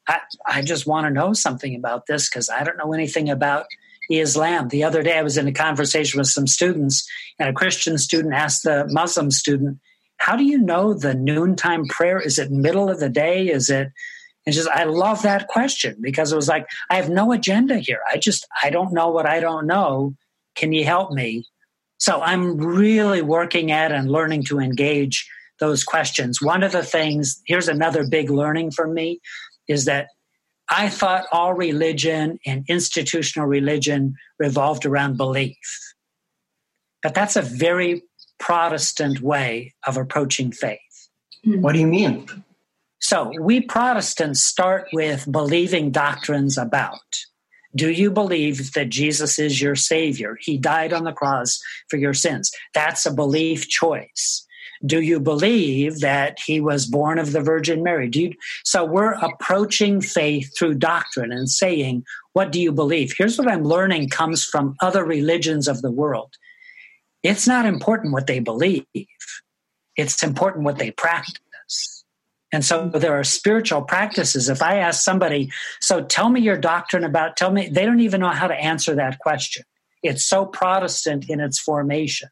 I, 0.09 0.19
I 0.45 0.61
just 0.61 0.85
want 0.85 1.05
to 1.05 1.13
know 1.13 1.31
something 1.31 1.73
about 1.73 2.07
this 2.07 2.27
because 2.27 2.49
I 2.49 2.65
don't 2.65 2.77
know 2.77 2.91
anything 2.91 3.29
about 3.29 3.65
Islam. 4.09 4.67
The 4.67 4.83
other 4.83 5.03
day 5.03 5.17
I 5.17 5.21
was 5.21 5.37
in 5.37 5.47
a 5.47 5.53
conversation 5.53 6.17
with 6.17 6.27
some 6.27 6.47
students, 6.47 7.07
and 7.39 7.47
a 7.47 7.53
Christian 7.53 7.97
student 7.97 8.33
asked 8.33 8.63
the 8.63 8.87
Muslim 8.89 9.31
student, 9.31 9.79
how 10.21 10.35
do 10.35 10.43
you 10.43 10.59
know 10.59 10.93
the 10.93 11.15
noontime 11.15 11.87
prayer? 11.87 12.19
Is 12.19 12.37
it 12.37 12.51
middle 12.51 12.91
of 12.91 12.99
the 12.99 13.09
day? 13.09 13.47
Is 13.47 13.71
it? 13.71 13.91
And 14.45 14.53
just 14.53 14.69
I 14.69 14.83
love 14.83 15.23
that 15.23 15.47
question 15.47 15.97
because 15.99 16.31
it 16.31 16.35
was 16.35 16.47
like 16.47 16.67
I 16.91 16.97
have 16.97 17.09
no 17.09 17.31
agenda 17.31 17.79
here. 17.79 18.01
I 18.07 18.17
just 18.17 18.47
I 18.61 18.69
don't 18.69 18.93
know 18.93 19.09
what 19.09 19.25
I 19.25 19.39
don't 19.39 19.65
know. 19.65 20.13
Can 20.53 20.73
you 20.73 20.85
help 20.85 21.11
me? 21.11 21.45
So 21.97 22.21
I'm 22.21 22.57
really 22.57 23.23
working 23.23 23.71
at 23.71 23.91
and 23.91 24.11
learning 24.11 24.43
to 24.45 24.59
engage 24.59 25.27
those 25.59 25.83
questions. 25.83 26.39
One 26.39 26.61
of 26.61 26.71
the 26.71 26.83
things, 26.83 27.41
here's 27.47 27.67
another 27.67 28.07
big 28.07 28.29
learning 28.29 28.71
for 28.71 28.87
me, 28.87 29.21
is 29.67 29.85
that 29.85 30.07
I 30.69 30.89
thought 30.89 31.25
all 31.31 31.55
religion 31.55 32.37
and 32.45 32.63
institutional 32.67 33.47
religion 33.47 34.13
revolved 34.37 34.85
around 34.85 35.17
belief. 35.17 35.57
But 37.01 37.15
that's 37.15 37.35
a 37.35 37.41
very 37.41 38.03
Protestant 38.41 39.21
way 39.21 39.73
of 39.85 39.95
approaching 39.95 40.51
faith. 40.51 41.09
Hmm. 41.45 41.61
What 41.61 41.73
do 41.73 41.79
you 41.79 41.87
mean? 41.87 42.27
So, 42.99 43.31
we 43.39 43.61
Protestants 43.61 44.41
start 44.41 44.87
with 44.91 45.31
believing 45.31 45.91
doctrines 45.91 46.57
about. 46.57 46.99
Do 47.75 47.89
you 47.89 48.11
believe 48.11 48.73
that 48.73 48.89
Jesus 48.89 49.39
is 49.39 49.61
your 49.61 49.75
Savior? 49.75 50.37
He 50.41 50.57
died 50.57 50.91
on 50.91 51.05
the 51.05 51.13
cross 51.13 51.59
for 51.89 51.97
your 51.97 52.13
sins. 52.13 52.51
That's 52.73 53.05
a 53.05 53.13
belief 53.13 53.69
choice. 53.69 54.45
Do 54.85 55.01
you 55.01 55.19
believe 55.19 55.99
that 55.99 56.39
he 56.43 56.59
was 56.59 56.87
born 56.87 57.19
of 57.19 57.31
the 57.31 57.41
Virgin 57.41 57.83
Mary? 57.83 58.09
Do 58.09 58.23
you, 58.23 58.33
so 58.63 58.83
we're 58.83 59.13
approaching 59.13 60.01
faith 60.01 60.51
through 60.57 60.75
doctrine 60.75 61.31
and 61.31 61.49
saying, 61.49 62.03
What 62.33 62.51
do 62.51 62.59
you 62.59 62.71
believe? 62.71 63.13
Here's 63.15 63.37
what 63.37 63.47
I'm 63.47 63.63
learning 63.63 64.09
comes 64.09 64.43
from 64.43 64.75
other 64.81 65.05
religions 65.05 65.67
of 65.67 65.81
the 65.81 65.91
world 65.91 66.35
it's 67.23 67.47
not 67.47 67.65
important 67.65 68.13
what 68.13 68.27
they 68.27 68.39
believe. 68.39 68.85
it's 69.95 70.23
important 70.23 70.63
what 70.63 70.79
they 70.79 70.91
practice. 70.91 72.03
And 72.53 72.65
so 72.65 72.89
there 72.89 73.17
are 73.17 73.23
spiritual 73.23 73.81
practices. 73.81 74.49
If 74.49 74.61
I 74.61 74.77
ask 74.77 75.03
somebody, 75.03 75.51
so 75.79 76.03
tell 76.03 76.29
me 76.29 76.41
your 76.41 76.57
doctrine 76.57 77.03
about, 77.03 77.37
tell 77.37 77.51
me, 77.51 77.69
they 77.69 77.85
don't 77.85 78.01
even 78.01 78.19
know 78.19 78.29
how 78.29 78.47
to 78.47 78.53
answer 78.55 78.95
that 78.95 79.19
question. 79.19 79.63
It's 80.03 80.25
so 80.25 80.45
Protestant 80.45 81.29
in 81.29 81.39
its 81.39 81.59
formation. 81.59 82.29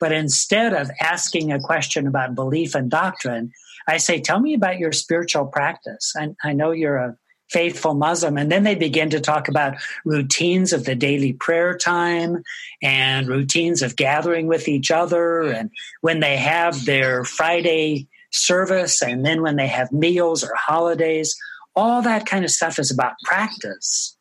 But 0.00 0.12
instead 0.12 0.72
of 0.72 0.90
asking 1.00 1.52
a 1.52 1.60
question 1.60 2.06
about 2.06 2.34
belief 2.34 2.74
and 2.74 2.90
doctrine, 2.90 3.52
I 3.86 3.98
say, 3.98 4.20
tell 4.20 4.40
me 4.40 4.54
about 4.54 4.78
your 4.78 4.92
spiritual 4.92 5.46
practice. 5.46 6.14
I, 6.16 6.30
I 6.42 6.52
know 6.52 6.70
you're 6.70 6.96
a 6.96 7.16
faithful 7.54 7.94
Muslim. 7.94 8.36
And 8.36 8.50
then 8.50 8.64
they 8.64 8.74
begin 8.74 9.10
to 9.10 9.20
talk 9.20 9.46
about 9.46 9.76
routines 10.04 10.72
of 10.72 10.84
the 10.84 10.96
daily 10.96 11.32
prayer 11.32 11.78
time 11.78 12.42
and 12.82 13.28
routines 13.28 13.80
of 13.80 13.94
gathering 13.94 14.48
with 14.48 14.66
each 14.66 14.90
other. 14.90 15.42
And 15.42 15.70
when 16.00 16.18
they 16.18 16.36
have 16.36 16.84
their 16.84 17.24
Friday 17.24 18.08
service 18.32 19.00
and 19.02 19.24
then 19.24 19.40
when 19.40 19.54
they 19.54 19.68
have 19.68 19.92
meals 19.92 20.42
or 20.42 20.52
holidays, 20.56 21.36
all 21.76 22.02
that 22.02 22.26
kind 22.26 22.44
of 22.44 22.50
stuff 22.50 22.80
is 22.80 22.90
about 22.90 23.14
practice. 23.24 24.16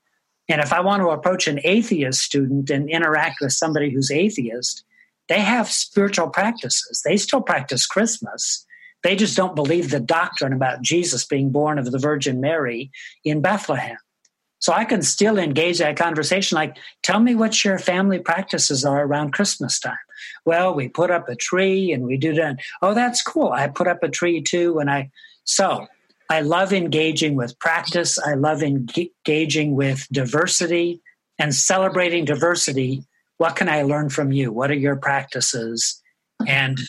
And 0.47 0.61
if 0.61 0.71
I 0.71 0.81
want 0.81 1.01
to 1.01 1.09
approach 1.09 1.47
an 1.47 1.59
atheist 1.63 2.21
student 2.21 2.69
and 2.69 2.87
interact 2.87 3.37
with 3.41 3.53
somebody 3.53 3.89
who's 3.89 4.11
atheist, 4.11 4.83
they 5.27 5.39
have 5.39 5.71
spiritual 5.71 6.29
practices. 6.29 7.01
They 7.03 7.17
still 7.17 7.41
practice 7.41 7.87
Christmas. 7.87 8.63
They 9.03 9.15
just 9.15 9.35
don't 9.35 9.55
believe 9.55 9.89
the 9.89 9.99
doctrine 9.99 10.53
about 10.53 10.81
Jesus 10.81 11.25
being 11.25 11.49
born 11.51 11.77
of 11.77 11.91
the 11.91 11.99
Virgin 11.99 12.39
Mary 12.39 12.91
in 13.23 13.41
Bethlehem. 13.41 13.97
So 14.59 14.71
I 14.71 14.85
can 14.85 15.01
still 15.01 15.37
engage 15.37 15.79
that 15.79 15.97
conversation 15.97 16.55
like, 16.55 16.77
tell 17.01 17.19
me 17.19 17.35
what 17.35 17.65
your 17.65 17.77
family 17.77 18.19
practices 18.19 18.85
are 18.85 19.03
around 19.03 19.33
Christmas 19.33 19.77
time. 19.77 19.97
Well, 20.45 20.73
we 20.73 20.87
put 20.87 21.11
up 21.11 21.27
a 21.27 21.35
tree 21.35 21.91
and 21.91 22.05
we 22.05 22.15
do 22.15 22.33
that. 22.35 22.59
Oh, 22.81 22.93
that's 22.93 23.21
cool. 23.21 23.51
I 23.51 23.67
put 23.67 23.89
up 23.89 24.03
a 24.03 24.09
tree 24.09 24.41
too. 24.41 24.79
And 24.79 24.89
I, 24.89 25.11
so 25.43 25.87
I 26.29 26.39
love 26.39 26.71
engaging 26.71 27.35
with 27.35 27.59
practice. 27.59 28.17
I 28.17 28.35
love 28.35 28.63
engaging 28.63 29.75
with 29.75 30.07
diversity 30.13 31.01
and 31.37 31.53
celebrating 31.53 32.23
diversity. 32.23 33.03
What 33.39 33.57
can 33.57 33.67
I 33.67 33.81
learn 33.81 34.07
from 34.07 34.31
you? 34.31 34.53
What 34.53 34.71
are 34.71 34.75
your 34.75 34.95
practices? 34.95 36.01
And 36.47 36.79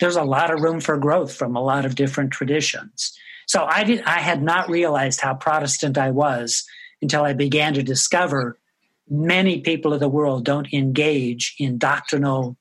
there's 0.00 0.16
a 0.16 0.24
lot 0.24 0.52
of 0.52 0.60
room 0.60 0.80
for 0.80 0.96
growth 0.96 1.34
from 1.34 1.56
a 1.56 1.62
lot 1.62 1.84
of 1.84 1.94
different 1.94 2.32
traditions. 2.32 3.16
So 3.46 3.64
I 3.64 3.84
did 3.84 4.02
I 4.04 4.20
had 4.20 4.42
not 4.42 4.68
realized 4.68 5.20
how 5.20 5.34
Protestant 5.34 5.98
I 5.98 6.10
was 6.10 6.64
until 7.02 7.22
I 7.22 7.32
began 7.34 7.74
to 7.74 7.82
discover 7.82 8.58
many 9.08 9.60
people 9.60 9.92
of 9.92 10.00
the 10.00 10.08
world 10.08 10.44
don't 10.44 10.72
engage 10.72 11.54
in 11.58 11.78
doctrinal 11.78 12.56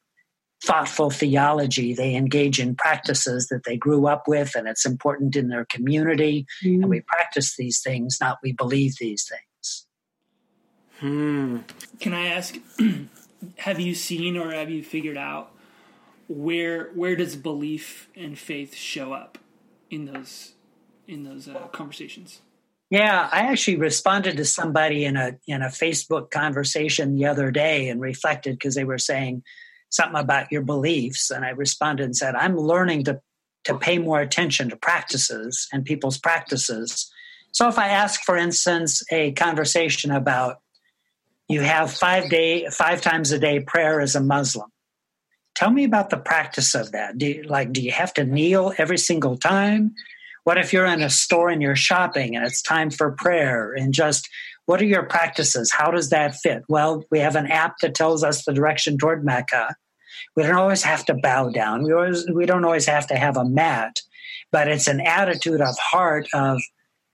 thoughtful 0.62 1.10
theology 1.10 1.94
they 1.94 2.16
engage 2.16 2.58
in 2.58 2.74
practices 2.74 3.48
that 3.48 3.64
they 3.66 3.76
grew 3.76 4.08
up 4.08 4.28
with 4.28 4.56
and 4.56 4.66
it's 4.66 4.86
important 4.86 5.36
in 5.36 5.50
their 5.50 5.66
community 5.66 6.46
mm. 6.64 6.76
and 6.76 6.90
we 6.90 7.02
practice 7.02 7.58
these 7.58 7.82
things 7.82 8.18
not 8.22 8.38
we 8.42 8.54
believe 8.54 8.94
these 8.98 9.30
things 9.30 9.88
hmm. 11.00 11.58
can 12.00 12.14
i 12.14 12.28
ask 12.28 12.58
have 13.58 13.82
you 13.82 13.94
seen 13.94 14.38
or 14.38 14.52
have 14.52 14.70
you 14.70 14.82
figured 14.82 15.18
out 15.18 15.53
where 16.34 16.92
where 16.96 17.16
does 17.16 17.36
belief 17.36 18.10
and 18.16 18.38
faith 18.38 18.76
show 18.76 19.14
up 19.14 19.38
in 19.90 20.06
those 20.06 20.54
in 21.08 21.24
those 21.24 21.48
uh, 21.48 21.68
conversations? 21.72 22.42
Yeah, 22.90 23.30
I 23.32 23.42
actually 23.52 23.78
responded 23.78 24.38
to 24.38 24.46
somebody 24.46 25.06
in 25.06 25.16
a 25.16 25.38
in 25.48 25.62
a 25.62 25.68
Facebook 25.68 26.32
conversation 26.32 27.16
the 27.16 27.26
other 27.26 27.52
day 27.52 27.90
and 27.90 28.02
reflected 28.02 28.54
because 28.54 28.76
they 28.76 28.84
were 28.84 28.98
saying 28.98 29.44
something 29.90 30.20
about 30.20 30.52
your 30.52 30.64
beliefs, 30.64 31.30
and 31.30 31.46
I 31.46 31.50
responded 31.50 32.06
and 32.06 32.16
said, 32.16 32.36
"I'm 32.36 32.58
learning 32.58 33.06
to 33.06 33.22
to 33.66 33.78
pay 33.78 33.98
more 33.98 34.20
attention 34.20 34.70
to 34.70 34.76
practices 34.76 35.68
and 35.72 35.86
people's 35.86 36.18
practices." 36.18 37.12
So 37.52 37.68
if 37.68 37.78
I 37.78 37.90
ask, 37.90 38.24
for 38.24 38.36
instance, 38.36 39.04
a 39.12 39.32
conversation 39.34 40.10
about 40.10 40.58
you 41.48 41.62
have 41.62 41.94
five 41.94 42.30
day 42.30 42.68
five 42.70 43.02
times 43.02 43.32
a 43.32 43.40
day 43.40 43.60
prayer 43.60 44.02
as 44.02 44.16
a 44.16 44.22
Muslim, 44.22 44.70
Tell 45.56 45.70
me 45.70 45.84
about 45.84 46.10
the 46.10 46.18
practice 46.18 46.74
of 46.74 46.92
that. 46.92 47.18
Do 47.18 47.28
you, 47.28 47.44
like 47.44 47.74
do 47.74 47.82
you 47.82 47.92
have 47.92 48.14
to 48.16 48.24
kneel 48.24 48.74
every 48.78 48.98
single 48.98 49.38
time? 49.38 49.94
What 50.44 50.58
if 50.58 50.74
you're 50.74 50.86
in 50.86 51.02
a 51.02 51.10
store 51.10 51.50
and 51.50 51.62
you're 51.62 51.76
shopping 51.76 52.36
and 52.36 52.46
it's 52.46 52.62
time 52.62 52.90
for 52.90 53.12
prayer 53.12 53.74
and 53.74 53.94
just 53.94 54.28
what 54.66 54.82
are 54.82 54.86
your 54.86 55.04
practices? 55.04 55.72
How 55.72 55.92
does 55.92 56.10
that 56.10 56.36
fit? 56.36 56.64
Well, 56.70 57.04
we 57.12 57.20
have 57.20 57.36
an 57.36 57.48
app 57.48 57.80
that 57.82 57.96
tells 57.96 58.24
us 58.24 58.46
the 58.46 58.54
direction 58.54 58.98
toward 58.98 59.24
Mecca. 59.24 59.76
We 60.36 60.44
don't 60.44 60.56
always 60.56 60.84
have 60.84 61.06
to 61.06 61.14
bow 61.14 61.50
down. 61.50 61.84
We 61.84 61.94
always 61.94 62.26
we 62.34 62.46
don't 62.46 62.66
always 62.66 62.86
have 62.86 63.08
to 63.08 63.16
have 63.16 63.38
a 63.38 63.46
mat, 63.46 64.02
but 64.52 64.68
it's 64.68 64.88
an 64.88 65.02
attitude 65.02 65.62
of 65.62 65.78
heart 65.78 66.28
of 66.34 66.62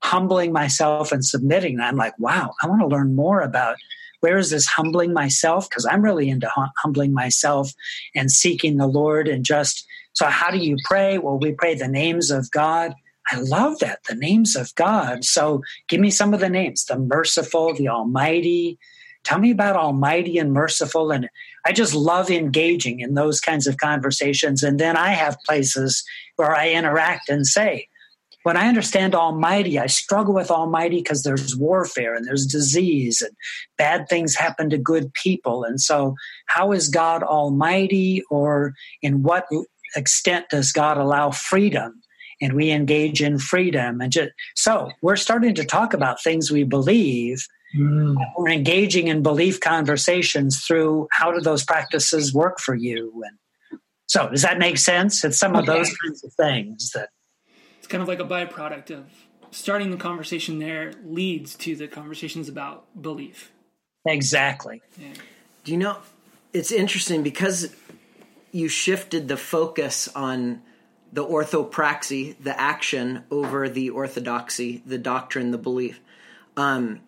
humbling 0.02 0.52
myself 0.52 1.12
and 1.12 1.24
submitting. 1.24 1.80
I'm 1.80 1.96
like, 1.96 2.18
wow, 2.18 2.52
I 2.62 2.66
want 2.66 2.80
to 2.80 2.86
learn 2.86 3.14
more 3.14 3.40
about 3.40 3.76
where 4.20 4.38
is 4.38 4.50
this 4.50 4.66
humbling 4.66 5.12
myself? 5.12 5.68
Because 5.68 5.86
I'm 5.86 6.02
really 6.02 6.28
into 6.28 6.48
hum- 6.48 6.70
humbling 6.78 7.12
myself 7.12 7.72
and 8.14 8.30
seeking 8.30 8.76
the 8.76 8.86
Lord 8.86 9.28
and 9.28 9.44
just. 9.44 9.86
So, 10.12 10.26
how 10.26 10.50
do 10.50 10.58
you 10.58 10.76
pray? 10.84 11.18
Well, 11.18 11.38
we 11.38 11.52
pray 11.52 11.74
the 11.74 11.88
names 11.88 12.30
of 12.30 12.50
God. 12.50 12.94
I 13.32 13.40
love 13.40 13.78
that, 13.78 14.00
the 14.08 14.14
names 14.14 14.56
of 14.56 14.74
God. 14.74 15.24
So, 15.24 15.62
give 15.88 16.00
me 16.00 16.10
some 16.10 16.34
of 16.34 16.40
the 16.40 16.50
names 16.50 16.84
the 16.84 16.98
merciful, 16.98 17.74
the 17.74 17.88
almighty. 17.88 18.78
Tell 19.22 19.38
me 19.38 19.50
about 19.50 19.76
almighty 19.76 20.38
and 20.38 20.52
merciful. 20.52 21.10
And 21.10 21.28
I 21.66 21.72
just 21.72 21.94
love 21.94 22.30
engaging 22.30 23.00
in 23.00 23.14
those 23.14 23.40
kinds 23.40 23.66
of 23.66 23.76
conversations. 23.76 24.62
And 24.62 24.80
then 24.80 24.96
I 24.96 25.10
have 25.10 25.36
places 25.46 26.02
where 26.36 26.54
I 26.54 26.70
interact 26.70 27.28
and 27.28 27.46
say, 27.46 27.88
when 28.42 28.56
I 28.56 28.68
understand 28.68 29.14
Almighty, 29.14 29.78
I 29.78 29.86
struggle 29.86 30.32
with 30.32 30.50
Almighty 30.50 30.96
because 30.96 31.22
there's 31.22 31.56
warfare 31.56 32.14
and 32.14 32.26
there's 32.26 32.46
disease 32.46 33.20
and 33.20 33.32
bad 33.76 34.08
things 34.08 34.34
happen 34.34 34.70
to 34.70 34.78
good 34.78 35.12
people. 35.12 35.64
And 35.64 35.80
so, 35.80 36.14
how 36.46 36.72
is 36.72 36.88
God 36.88 37.22
Almighty, 37.22 38.22
or 38.30 38.72
in 39.02 39.22
what 39.22 39.46
extent 39.94 40.46
does 40.50 40.72
God 40.72 40.96
allow 40.96 41.30
freedom? 41.30 42.00
And 42.42 42.54
we 42.54 42.70
engage 42.70 43.20
in 43.20 43.38
freedom. 43.38 44.00
And 44.00 44.10
just, 44.10 44.30
so, 44.56 44.90
we're 45.02 45.16
starting 45.16 45.54
to 45.56 45.64
talk 45.64 45.92
about 45.92 46.22
things 46.22 46.50
we 46.50 46.64
believe. 46.64 47.46
Mm. 47.76 48.16
We're 48.38 48.48
engaging 48.48 49.08
in 49.08 49.22
belief 49.22 49.60
conversations 49.60 50.64
through 50.64 51.08
how 51.12 51.30
do 51.30 51.40
those 51.40 51.64
practices 51.64 52.32
work 52.32 52.58
for 52.58 52.74
you? 52.74 53.22
And 53.26 53.80
so, 54.06 54.30
does 54.30 54.42
that 54.42 54.58
make 54.58 54.78
sense? 54.78 55.22
It's 55.24 55.38
some 55.38 55.54
okay. 55.54 55.60
of 55.60 55.66
those 55.66 55.94
kinds 56.02 56.24
of 56.24 56.32
things 56.32 56.90
that 56.94 57.10
kind 57.90 58.02
of 58.02 58.08
like 58.08 58.20
a 58.20 58.24
byproduct 58.24 58.90
of 58.90 59.04
starting 59.50 59.90
the 59.90 59.96
conversation 59.96 60.58
there 60.58 60.92
leads 61.04 61.54
to 61.56 61.76
the 61.76 61.88
conversations 61.88 62.48
about 62.48 62.86
belief. 63.00 63.52
Exactly. 64.06 64.80
Yeah. 64.96 65.08
Do 65.64 65.72
you 65.72 65.78
know? 65.78 65.98
It's 66.52 66.72
interesting 66.72 67.22
because 67.22 67.74
you 68.52 68.68
shifted 68.68 69.28
the 69.28 69.36
focus 69.36 70.08
on 70.14 70.62
the 71.12 71.24
orthopraxy, 71.24 72.36
the 72.42 72.58
action, 72.58 73.24
over 73.30 73.68
the 73.68 73.90
orthodoxy, 73.90 74.82
the 74.86 74.98
doctrine, 74.98 75.50
the 75.50 75.58
belief. 75.58 76.00
Um, 76.56 77.00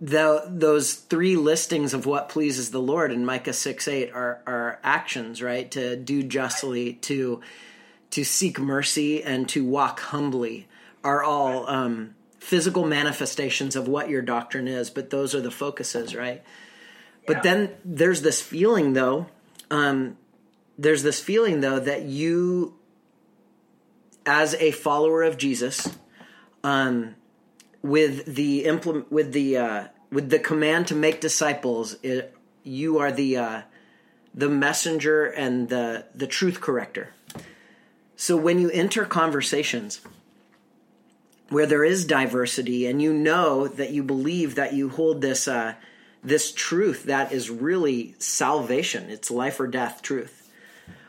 the, 0.00 0.44
those 0.46 0.94
three 0.94 1.36
listings 1.36 1.94
of 1.94 2.04
what 2.04 2.28
pleases 2.28 2.70
the 2.70 2.80
Lord 2.80 3.10
in 3.10 3.24
Micah 3.24 3.54
6 3.54 3.88
8 3.88 4.12
are, 4.12 4.42
are 4.46 4.78
actions, 4.82 5.42
right? 5.42 5.70
To 5.70 5.96
do 5.96 6.22
justly, 6.22 6.94
to 6.94 7.40
to 8.10 8.24
seek 8.24 8.58
mercy 8.58 9.22
and 9.22 9.48
to 9.50 9.64
walk 9.64 10.00
humbly 10.00 10.68
are 11.04 11.22
all 11.22 11.68
um, 11.68 12.14
physical 12.38 12.84
manifestations 12.84 13.76
of 13.76 13.88
what 13.88 14.08
your 14.08 14.22
doctrine 14.22 14.68
is, 14.68 14.90
but 14.90 15.10
those 15.10 15.34
are 15.34 15.40
the 15.40 15.50
focuses, 15.50 16.14
right? 16.14 16.42
Yeah. 16.42 17.26
But 17.26 17.42
then 17.42 17.70
there's 17.84 18.22
this 18.22 18.40
feeling, 18.40 18.92
though. 18.92 19.26
Um, 19.70 20.16
there's 20.78 21.02
this 21.02 21.20
feeling, 21.20 21.60
though, 21.60 21.80
that 21.80 22.02
you, 22.02 22.74
as 24.24 24.54
a 24.54 24.70
follower 24.70 25.22
of 25.22 25.38
Jesus, 25.38 25.96
um, 26.62 27.14
with 27.82 28.24
the 28.26 28.64
implement, 28.64 29.10
with 29.10 29.32
the 29.32 29.56
uh, 29.56 29.88
with 30.10 30.30
the 30.30 30.38
command 30.38 30.88
to 30.88 30.94
make 30.94 31.20
disciples, 31.20 31.96
it, 32.02 32.34
you 32.62 32.98
are 32.98 33.12
the 33.12 33.36
uh, 33.36 33.62
the 34.34 34.48
messenger 34.48 35.24
and 35.26 35.68
the 35.68 36.06
the 36.14 36.26
truth 36.26 36.60
corrector 36.60 37.10
so 38.16 38.36
when 38.36 38.58
you 38.58 38.70
enter 38.70 39.04
conversations 39.04 40.00
where 41.50 41.66
there 41.66 41.84
is 41.84 42.04
diversity 42.04 42.86
and 42.86 43.00
you 43.00 43.12
know 43.12 43.68
that 43.68 43.90
you 43.90 44.02
believe 44.02 44.54
that 44.56 44.72
you 44.72 44.88
hold 44.88 45.20
this 45.20 45.46
uh, 45.46 45.74
this 46.24 46.52
truth 46.52 47.04
that 47.04 47.30
is 47.30 47.50
really 47.50 48.16
salvation, 48.18 49.10
it's 49.10 49.30
life 49.30 49.60
or 49.60 49.68
death 49.68 50.02
truth. 50.02 50.50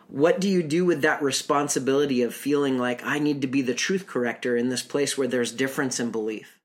What 0.10 0.40
do 0.40 0.48
you 0.48 0.62
do 0.62 0.86
with 0.86 1.02
that 1.02 1.24
responsibility 1.24 2.22
of 2.22 2.36
feeling 2.36 2.78
like 2.78 3.04
I 3.04 3.20
need 3.20 3.42
to 3.42 3.48
be 3.48 3.62
the 3.62 3.74
truth 3.74 4.06
corrector 4.06 4.56
in 4.56 4.70
this 4.70 4.84
place 4.84 5.18
where 5.18 5.28
there's 5.28 5.52
difference 5.52 6.00
in 6.00 6.12
belief? 6.12 6.60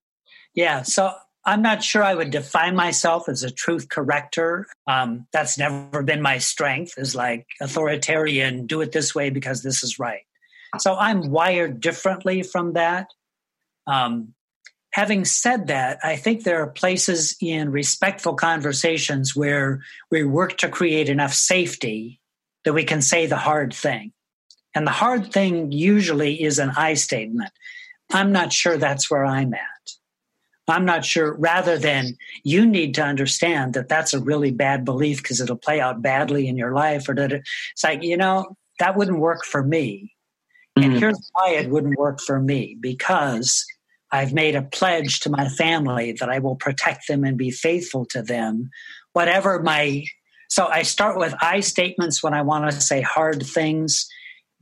Yeah, 0.55 0.83
so 0.83 1.15
I'm 1.45 1.63
not 1.63 1.83
sure 1.83 2.05
I 2.05 2.15
would 2.15 2.31
define 2.31 2.77
myself 2.77 3.29
as 3.29 3.43
a 3.43 3.51
truth 3.51 3.89
corrector. 3.89 4.67
Um, 4.87 5.27
that's 5.33 5.59
never 5.59 6.03
been 6.03 6.23
my 6.23 6.39
strength, 6.39 6.95
is 6.99 7.17
like 7.17 7.47
authoritarian, 7.61 8.67
do 8.67 8.81
it 8.81 8.93
this 8.93 9.15
way 9.15 9.31
because 9.31 9.63
this 9.63 9.83
is 9.83 9.99
right. 9.99 10.23
So 10.79 10.97
I'm 10.97 11.31
wired 11.31 11.81
differently 11.81 12.43
from 12.43 12.73
that. 12.75 13.09
Um, 13.87 14.35
having 14.93 15.25
said 15.25 15.67
that, 15.69 15.99
I 16.03 16.17
think 16.17 16.45
there 16.45 16.63
are 16.63 16.69
places 16.69 17.37
in 17.41 17.71
respectful 17.71 18.35
conversations 18.35 19.35
where 19.37 19.83
we 20.11 20.25
work 20.25 20.59
to 20.59 20.69
create 20.69 21.09
enough 21.09 21.35
safety 21.35 22.21
that 22.65 22.75
we 22.75 22.85
can 22.85 23.03
say 23.03 23.27
the 23.27 23.37
hard 23.37 23.75
thing. 23.75 24.13
And 24.75 24.87
the 24.87 24.93
hard 24.93 25.33
thing 25.33 25.73
usually 25.73 26.43
is 26.43 26.59
an 26.59 26.73
I 26.77 26.95
statement. 26.95 27.51
I'm 28.11 28.33
not 28.33 28.53
sure 28.53 28.77
that's 28.77 29.11
where 29.11 29.25
I'm 29.25 29.53
at. 29.55 29.61
I'm 30.69 30.85
not 30.85 31.05
sure, 31.05 31.35
rather 31.35 31.77
than 31.77 32.17
you 32.45 32.65
need 32.65 32.95
to 32.95 33.03
understand 33.03 33.75
that 33.75 33.89
that's 33.89 34.15
a 34.15 34.21
really 34.21 34.53
bad 34.53 34.85
belief 34.85 35.21
because 35.21 35.41
it'll 35.41 35.57
play 35.57 35.81
out 35.81 36.03
badly 36.03 36.47
in 36.47 36.57
your 36.57 36.73
life, 36.73 37.09
or 37.09 37.15
that 37.17 37.33
it's 37.33 37.85
like, 37.85 38.03
you 38.03 38.17
know, 38.17 38.57
that 38.79 38.97
wouldn't 38.97 39.19
work 39.19 39.45
for 39.45 39.63
me. 39.63 40.15
Mm-hmm. 40.79 40.91
And 40.91 40.99
here's 40.99 41.31
why 41.33 41.51
it 41.51 41.71
wouldn't 41.71 41.99
work 41.99 42.21
for 42.21 42.41
me 42.41 42.77
because 42.81 43.65
I've 44.11 44.33
made 44.33 44.55
a 44.55 44.63
pledge 44.63 45.21
to 45.21 45.31
my 45.31 45.49
family 45.49 46.13
that 46.13 46.31
I 46.31 46.39
will 46.39 46.57
protect 46.57 47.09
them 47.09 47.25
and 47.25 47.37
be 47.37 47.51
faithful 47.51 48.05
to 48.07 48.23
them, 48.23 48.71
whatever 49.13 49.63
my. 49.63 50.05
So 50.49 50.67
I 50.67 50.83
start 50.83 51.19
with 51.19 51.35
I 51.41 51.61
statements 51.61 52.23
when 52.23 52.35
I 52.35 52.43
want 52.43 52.71
to 52.71 52.81
say 52.81 53.01
hard 53.01 53.43
things 53.45 54.07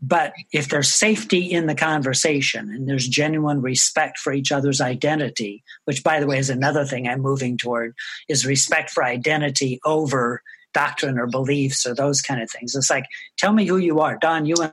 but 0.02 0.32
if 0.52 0.68
there's 0.68 0.92
safety 0.92 1.40
in 1.40 1.66
the 1.66 1.74
conversation 1.74 2.70
and 2.70 2.88
there's 2.88 3.06
genuine 3.06 3.60
respect 3.60 4.18
for 4.18 4.32
each 4.32 4.50
other's 4.50 4.80
identity, 4.80 5.62
which 5.84 6.02
by 6.02 6.20
the 6.20 6.26
way 6.26 6.38
is 6.38 6.48
another 6.48 6.84
thing 6.84 7.06
I'm 7.06 7.20
moving 7.20 7.58
toward, 7.58 7.94
is 8.28 8.46
respect 8.46 8.90
for 8.90 9.04
identity 9.04 9.78
over 9.84 10.42
doctrine 10.72 11.18
or 11.18 11.26
beliefs 11.26 11.84
or 11.84 11.94
those 11.94 12.22
kind 12.22 12.40
of 12.40 12.50
things. 12.50 12.74
It's 12.74 12.90
like, 12.90 13.04
tell 13.36 13.52
me 13.52 13.66
who 13.66 13.76
you 13.76 14.00
are. 14.00 14.16
Don, 14.16 14.46
you 14.46 14.54
and 14.62 14.72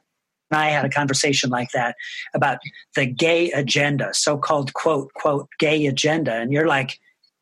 I 0.52 0.70
had 0.70 0.86
a 0.86 0.90
conversation 0.90 1.50
like 1.50 1.72
that 1.72 1.96
about 2.34 2.60
the 2.96 3.06
gay 3.06 3.52
agenda, 3.52 4.14
so 4.14 4.38
called 4.38 4.74
quote, 4.74 5.14
quote, 5.14 5.48
gay 5.60 5.86
agenda. 5.88 6.34
And 6.34 6.52
you're 6.52 6.68
like, 6.68 7.00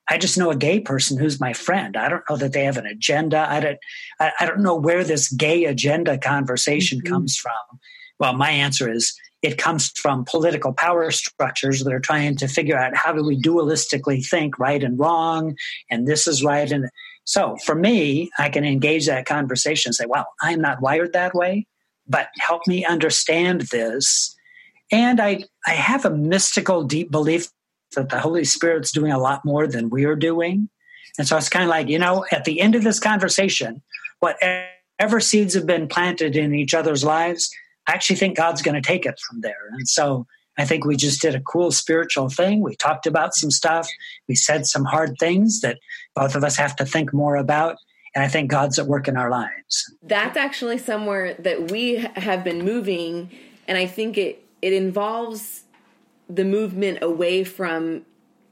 I 0.07 0.17
just 0.17 0.37
know 0.37 0.51
a 0.51 0.55
gay 0.55 0.79
person 0.79 1.17
who's 1.17 1.39
my 1.39 1.53
friend. 1.53 1.97
I 1.97 2.09
don't 2.09 2.23
know 2.29 2.37
that 2.37 2.53
they 2.53 2.63
have 2.63 2.77
an 2.77 2.85
agenda. 2.85 3.47
I 3.49 3.59
don't, 3.59 3.77
I, 4.19 4.31
I 4.39 4.45
don't 4.45 4.61
know 4.61 4.75
where 4.75 5.03
this 5.03 5.31
gay 5.31 5.65
agenda 5.65 6.17
conversation 6.17 6.99
mm-hmm. 6.99 7.13
comes 7.13 7.37
from. 7.37 7.79
Well, 8.19 8.33
my 8.33 8.51
answer 8.51 8.91
is 8.91 9.13
it 9.41 9.57
comes 9.57 9.91
from 9.95 10.25
political 10.25 10.73
power 10.73 11.11
structures 11.11 11.83
that 11.83 11.93
are 11.93 11.99
trying 11.99 12.35
to 12.37 12.47
figure 12.47 12.77
out 12.77 12.95
how 12.95 13.13
do 13.13 13.23
we 13.23 13.39
dualistically 13.39 14.25
think 14.25 14.57
right 14.57 14.83
and 14.83 14.97
wrong, 14.97 15.55
and 15.89 16.07
this 16.07 16.27
is 16.27 16.43
right. 16.43 16.71
And 16.71 16.89
so 17.25 17.57
for 17.65 17.75
me, 17.75 18.29
I 18.39 18.49
can 18.49 18.63
engage 18.63 19.07
that 19.07 19.25
conversation 19.25 19.89
and 19.89 19.95
say, 19.95 20.05
well, 20.07 20.27
I'm 20.41 20.61
not 20.61 20.81
wired 20.81 21.13
that 21.13 21.35
way, 21.35 21.67
but 22.07 22.29
help 22.39 22.61
me 22.67 22.85
understand 22.85 23.61
this. 23.71 24.35
And 24.91 25.19
I, 25.19 25.43
I 25.65 25.71
have 25.71 26.05
a 26.05 26.11
mystical, 26.11 26.83
deep 26.83 27.11
belief 27.11 27.49
that 27.95 28.09
the 28.09 28.19
Holy 28.19 28.45
Spirit's 28.45 28.91
doing 28.91 29.11
a 29.11 29.19
lot 29.19 29.43
more 29.45 29.67
than 29.67 29.89
we're 29.89 30.15
doing. 30.15 30.69
And 31.17 31.27
so 31.27 31.37
it's 31.37 31.49
kind 31.49 31.63
of 31.63 31.69
like, 31.69 31.87
you 31.87 31.97
know, 31.97 32.25
at 32.31 32.45
the 32.45 32.59
end 32.59 32.75
of 32.75 32.83
this 32.83 32.99
conversation, 32.99 33.81
whatever 34.19 35.19
seeds 35.19 35.53
have 35.53 35.65
been 35.65 35.87
planted 35.87 36.35
in 36.35 36.53
each 36.53 36.73
other's 36.73 37.03
lives, 37.03 37.49
I 37.87 37.93
actually 37.93 38.17
think 38.17 38.37
God's 38.37 38.61
going 38.61 38.75
to 38.75 38.87
take 38.87 39.05
it 39.05 39.19
from 39.19 39.41
there. 39.41 39.69
And 39.71 39.87
so 39.87 40.27
I 40.57 40.65
think 40.65 40.85
we 40.85 40.95
just 40.95 41.21
did 41.21 41.35
a 41.35 41.41
cool 41.41 41.71
spiritual 41.71 42.29
thing. 42.29 42.61
We 42.61 42.75
talked 42.75 43.07
about 43.07 43.33
some 43.33 43.51
stuff. 43.51 43.89
We 44.27 44.35
said 44.35 44.65
some 44.65 44.85
hard 44.85 45.15
things 45.19 45.61
that 45.61 45.79
both 46.15 46.35
of 46.35 46.43
us 46.43 46.55
have 46.57 46.75
to 46.77 46.85
think 46.85 47.13
more 47.13 47.35
about. 47.35 47.77
And 48.15 48.23
I 48.23 48.29
think 48.29 48.49
God's 48.49 48.79
at 48.79 48.87
work 48.87 49.09
in 49.09 49.17
our 49.17 49.29
lives. 49.29 49.93
That's 50.01 50.37
actually 50.37 50.77
somewhere 50.77 51.35
that 51.35 51.69
we 51.69 51.97
have 52.15 52.45
been 52.45 52.63
moving. 52.63 53.29
And 53.67 53.77
I 53.77 53.85
think 53.85 54.17
it, 54.17 54.45
it 54.61 54.71
involves 54.71 55.63
the 56.29 56.45
movement 56.45 56.99
away 57.01 57.43
from 57.43 58.05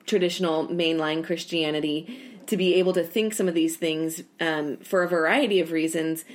traditional 0.05 0.67
mainline 0.67 1.23
Christianity 1.23 2.41
to 2.47 2.57
be 2.57 2.75
able 2.75 2.91
to 2.93 3.03
think 3.03 3.33
some 3.33 3.47
of 3.47 3.53
these 3.53 3.77
things 3.77 4.21
um, 4.41 4.77
for 4.77 5.01
a 5.01 5.07
variety 5.07 5.61
of 5.61 5.71
reasons. 5.71 6.25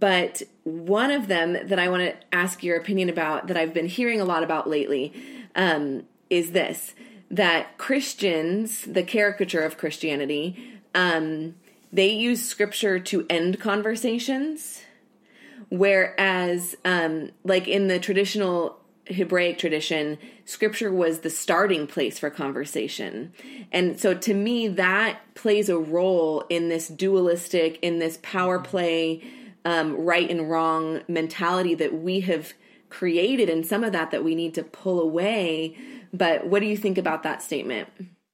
But 0.00 0.42
one 0.64 1.12
of 1.12 1.28
them 1.28 1.52
that 1.52 1.78
I 1.78 1.88
want 1.88 2.02
to 2.02 2.16
ask 2.32 2.64
your 2.64 2.76
opinion 2.76 3.08
about, 3.08 3.46
that 3.46 3.56
I've 3.56 3.72
been 3.72 3.86
hearing 3.86 4.20
a 4.20 4.24
lot 4.24 4.42
about 4.42 4.68
lately, 4.68 5.12
um, 5.54 6.04
is 6.28 6.50
this 6.52 6.94
that 7.30 7.78
Christians, 7.78 8.82
the 8.82 9.02
caricature 9.02 9.62
of 9.62 9.76
Christianity, 9.76 10.80
um, 10.94 11.54
they 11.94 12.10
use 12.10 12.44
scripture 12.44 12.98
to 12.98 13.24
end 13.30 13.60
conversations. 13.60 14.82
Whereas, 15.70 16.76
um, 16.84 17.30
like 17.44 17.68
in 17.68 17.88
the 17.88 17.98
traditional 17.98 18.78
Hebraic 19.06 19.58
tradition, 19.58 20.18
scripture 20.44 20.92
was 20.92 21.20
the 21.20 21.30
starting 21.30 21.86
place 21.86 22.18
for 22.18 22.30
conversation. 22.30 23.32
And 23.70 23.98
so 23.98 24.14
to 24.14 24.34
me, 24.34 24.66
that 24.68 25.20
plays 25.34 25.68
a 25.68 25.78
role 25.78 26.44
in 26.48 26.68
this 26.68 26.88
dualistic, 26.88 27.78
in 27.80 27.98
this 28.00 28.18
power 28.22 28.58
play, 28.58 29.22
um, 29.64 29.94
right 29.96 30.28
and 30.28 30.50
wrong 30.50 31.02
mentality 31.08 31.74
that 31.76 31.94
we 31.94 32.20
have 32.20 32.54
created, 32.90 33.48
and 33.48 33.64
some 33.64 33.84
of 33.84 33.92
that 33.92 34.10
that 34.10 34.24
we 34.24 34.34
need 34.34 34.54
to 34.54 34.62
pull 34.62 35.00
away. 35.00 35.76
But 36.12 36.46
what 36.46 36.60
do 36.60 36.66
you 36.66 36.76
think 36.76 36.98
about 36.98 37.22
that 37.22 37.42
statement? 37.42 37.88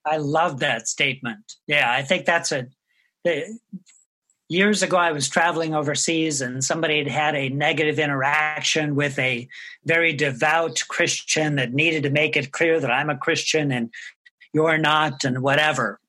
I 0.05 0.17
love 0.17 0.59
that 0.59 0.87
statement. 0.87 1.53
Yeah, 1.67 1.91
I 1.91 2.01
think 2.01 2.25
that's 2.25 2.51
a 2.51 2.67
years 4.49 4.83
ago 4.83 4.97
i 4.97 5.11
was 5.11 5.29
traveling 5.29 5.73
overseas 5.73 6.41
and 6.41 6.63
somebody 6.63 6.97
had 6.97 7.07
had 7.07 7.35
a 7.35 7.49
negative 7.49 7.99
interaction 7.99 8.95
with 8.95 9.17
a 9.19 9.47
very 9.85 10.11
devout 10.11 10.83
christian 10.89 11.55
that 11.55 11.73
needed 11.73 12.03
to 12.03 12.09
make 12.09 12.35
it 12.35 12.51
clear 12.51 12.79
that 12.79 12.91
i'm 12.91 13.09
a 13.09 13.17
christian 13.17 13.71
and 13.71 13.91
you're 14.53 14.77
not 14.77 15.23
and 15.23 15.41
whatever. 15.41 15.99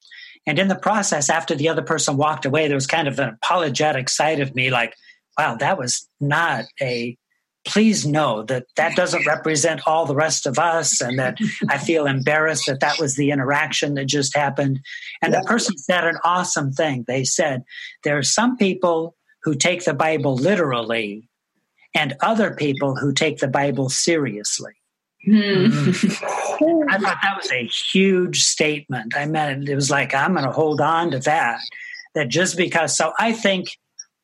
And 0.47 0.59
in 0.59 0.69
the 0.69 0.75
process 0.75 1.31
after 1.31 1.55
the 1.55 1.69
other 1.69 1.83
person 1.83 2.17
walked 2.17 2.45
away 2.45 2.67
there 2.67 2.77
was 2.77 2.87
kind 2.87 3.07
of 3.07 3.19
an 3.19 3.29
apologetic 3.29 4.09
side 4.09 4.41
of 4.41 4.55
me 4.55 4.71
like 4.71 4.95
wow 5.39 5.55
that 5.57 5.79
was 5.79 6.09
not 6.21 6.65
a 6.81 7.17
please 7.65 8.07
know 8.07 8.43
that 8.43 8.67
that 8.77 8.97
doesn't 8.97 9.27
represent 9.27 9.81
all 9.87 10.05
the 10.05 10.15
rest 10.15 10.47
of 10.47 10.59
us 10.59 11.01
and 11.01 11.19
that 11.19 11.39
I 11.69 11.79
feel 11.79 12.07
embarrassed 12.07 12.67
that 12.67 12.81
that 12.81 12.99
was 12.99 13.17
the 13.17 13.31
interaction 13.31 13.95
that 13.95 14.07
just 14.07 14.37
happened. 14.37 14.81
And 15.23 15.33
the 15.33 15.45
person 15.47 15.79
said 15.79 16.05
an 16.05 16.19
awesome 16.25 16.73
thing. 16.73 17.05
They 17.07 17.25
said, 17.25 17.63
there 18.03 18.19
are 18.19 18.23
some 18.23 18.57
people 18.57 19.15
who 19.45 19.55
take 19.55 19.85
the 19.85 19.95
Bible 19.95 20.35
literally 20.35 21.29
and 21.95 22.15
other 22.21 22.53
people 22.53 22.97
who 22.97 23.13
take 23.13 23.39
the 23.39 23.49
Bible 23.49 23.89
seriously. 23.89 24.73
Hmm. 25.25 25.91
I 26.89 26.99
thought 26.99 27.19
that 27.23 27.37
was 27.37 27.53
a 27.53 27.65
huge 27.65 28.43
statement. 28.43 29.17
I 29.17 29.27
meant 29.27 29.69
it 29.69 29.75
was 29.75 29.91
like, 29.91 30.15
I'm 30.15 30.33
going 30.33 30.45
to 30.45 30.53
hold 30.53 30.81
on 30.81 31.13
to 31.13 31.21
that. 31.21 31.61
That 32.15 32.29
just 32.29 32.57
because, 32.57 32.97
so 32.97 33.13
I 33.19 33.33
think 33.33 33.69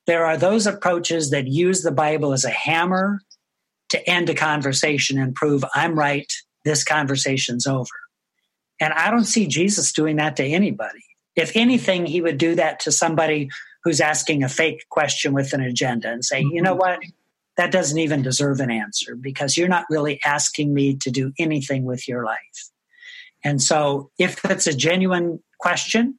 there 0.07 0.27
are 0.27 0.37
those 0.37 0.67
approaches 0.67 1.31
that 1.31 1.47
use 1.47 1.83
the 1.83 1.93
Bible 1.93 2.33
as 2.33 2.45
a 2.45 2.51
hammer 2.51 3.21
to 3.91 4.11
end 4.11 4.29
a 4.29 4.35
conversation 4.35 5.19
and 5.19 5.35
prove 5.35 5.65
I'm 5.75 5.99
right, 5.99 6.31
this 6.65 6.85
conversation's 6.85 7.67
over. 7.67 7.89
And 8.81 8.93
I 8.93 9.11
don't 9.11 9.25
see 9.25 9.47
Jesus 9.47 9.93
doing 9.93 10.17
that 10.17 10.37
to 10.37 10.45
anybody. 10.45 11.05
If 11.35 11.53
anything, 11.55 12.07
he 12.07 12.21
would 12.21 12.39
do 12.39 12.55
that 12.57 12.81
to 12.81 12.93
somebody 12.93 13.51
who's 13.85 14.01
asking 14.01 14.43
a 14.43 14.49
fake 14.49 14.85
question 14.91 15.33
with 15.33 15.53
an 15.53 15.61
agenda 15.61 16.11
and 16.11 16.25
say, 16.25 16.41
you 16.41 16.63
know 16.63 16.73
mm-hmm. 16.73 16.81
what? 16.81 17.01
That 17.57 17.73
doesn't 17.73 17.99
even 17.99 18.23
deserve 18.23 18.61
an 18.61 18.71
answer 18.71 19.17
because 19.17 19.57
you're 19.57 19.69
not 19.69 19.85
really 19.91 20.21
asking 20.25 20.73
me 20.73 20.97
to 20.97 21.11
do 21.11 21.33
anything 21.39 21.85
with 21.85 22.07
your 22.07 22.25
life. 22.25 22.71
And 23.45 23.63
so, 23.63 24.11
if 24.19 24.45
it's 24.45 24.67
a 24.67 24.75
genuine 24.75 25.43
question, 25.59 26.19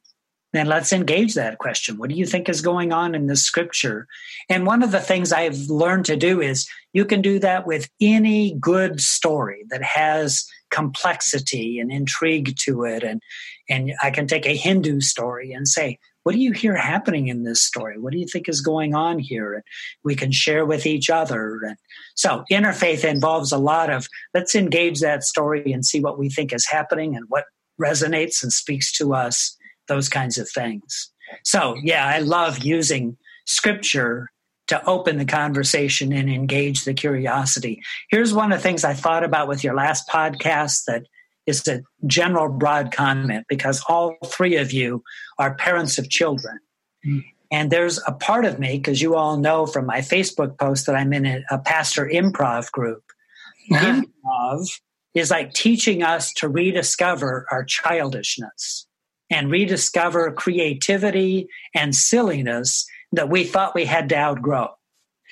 then 0.52 0.66
let's 0.66 0.92
engage 0.92 1.34
that 1.34 1.58
question. 1.58 1.96
What 1.96 2.10
do 2.10 2.16
you 2.16 2.26
think 2.26 2.48
is 2.48 2.60
going 2.60 2.92
on 2.92 3.14
in 3.14 3.26
the 3.26 3.36
scripture? 3.36 4.06
And 4.48 4.66
one 4.66 4.82
of 4.82 4.90
the 4.90 5.00
things 5.00 5.32
I've 5.32 5.58
learned 5.68 6.06
to 6.06 6.16
do 6.16 6.40
is 6.40 6.68
you 6.92 7.04
can 7.04 7.22
do 7.22 7.38
that 7.38 7.66
with 7.66 7.88
any 8.00 8.54
good 8.60 9.00
story 9.00 9.64
that 9.70 9.82
has 9.82 10.44
complexity 10.70 11.78
and 11.78 11.92
intrigue 11.92 12.56
to 12.64 12.84
it. 12.84 13.04
And, 13.04 13.22
and 13.68 13.92
I 14.02 14.10
can 14.10 14.26
take 14.26 14.46
a 14.46 14.56
Hindu 14.56 15.00
story 15.00 15.52
and 15.52 15.68
say, 15.68 15.98
what 16.22 16.32
do 16.32 16.40
you 16.40 16.52
hear 16.52 16.76
happening 16.76 17.28
in 17.28 17.44
this 17.44 17.62
story? 17.62 17.98
What 17.98 18.12
do 18.12 18.18
you 18.18 18.26
think 18.26 18.48
is 18.48 18.60
going 18.60 18.94
on 18.94 19.18
here? 19.18 19.54
And 19.54 19.62
we 20.04 20.14
can 20.14 20.32
share 20.32 20.66
with 20.66 20.84
each 20.84 21.08
other. 21.08 21.60
And 21.62 21.76
so 22.14 22.44
interfaith 22.50 23.04
involves 23.04 23.52
a 23.52 23.58
lot 23.58 23.88
of 23.88 24.06
let's 24.34 24.54
engage 24.54 25.00
that 25.00 25.24
story 25.24 25.72
and 25.72 25.84
see 25.84 26.00
what 26.00 26.18
we 26.18 26.28
think 26.28 26.52
is 26.52 26.66
happening 26.66 27.16
and 27.16 27.24
what 27.28 27.44
resonates 27.80 28.42
and 28.42 28.52
speaks 28.52 28.92
to 28.98 29.14
us 29.14 29.56
those 29.88 30.08
kinds 30.08 30.38
of 30.38 30.48
things. 30.48 31.10
So, 31.44 31.76
yeah, 31.82 32.06
I 32.06 32.18
love 32.18 32.58
using 32.58 33.16
scripture 33.46 34.30
to 34.68 34.84
open 34.86 35.18
the 35.18 35.24
conversation 35.24 36.12
and 36.12 36.30
engage 36.30 36.84
the 36.84 36.94
curiosity. 36.94 37.82
Here's 38.10 38.32
one 38.32 38.52
of 38.52 38.58
the 38.58 38.62
things 38.62 38.84
I 38.84 38.94
thought 38.94 39.24
about 39.24 39.48
with 39.48 39.64
your 39.64 39.74
last 39.74 40.08
podcast 40.08 40.84
that 40.86 41.06
is 41.46 41.66
a 41.66 41.82
general 42.06 42.48
broad 42.48 42.92
comment 42.92 43.46
because 43.48 43.82
all 43.88 44.16
three 44.26 44.56
of 44.56 44.72
you 44.72 45.02
are 45.38 45.56
parents 45.56 45.98
of 45.98 46.08
children. 46.08 46.60
Mm. 47.04 47.24
And 47.50 47.70
there's 47.72 47.98
a 48.06 48.12
part 48.12 48.44
of 48.44 48.60
me, 48.60 48.76
because 48.76 49.02
you 49.02 49.16
all 49.16 49.36
know 49.36 49.66
from 49.66 49.86
my 49.86 49.98
Facebook 49.98 50.56
post 50.56 50.86
that 50.86 50.94
I'm 50.94 51.12
in 51.12 51.26
a, 51.26 51.42
a 51.50 51.58
pastor 51.58 52.08
improv 52.08 52.70
group. 52.70 53.02
Improv 53.72 54.68
is 55.14 55.30
like 55.30 55.52
teaching 55.52 56.04
us 56.04 56.32
to 56.34 56.48
rediscover 56.48 57.46
our 57.50 57.64
childishness 57.64 58.86
and 59.30 59.50
rediscover 59.50 60.32
creativity 60.32 61.48
and 61.74 61.94
silliness 61.94 62.86
that 63.12 63.28
we 63.28 63.44
thought 63.44 63.74
we 63.74 63.84
had 63.84 64.08
to 64.10 64.16
outgrow. 64.16 64.68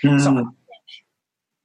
Mm. 0.04 0.20
So, 0.20 0.52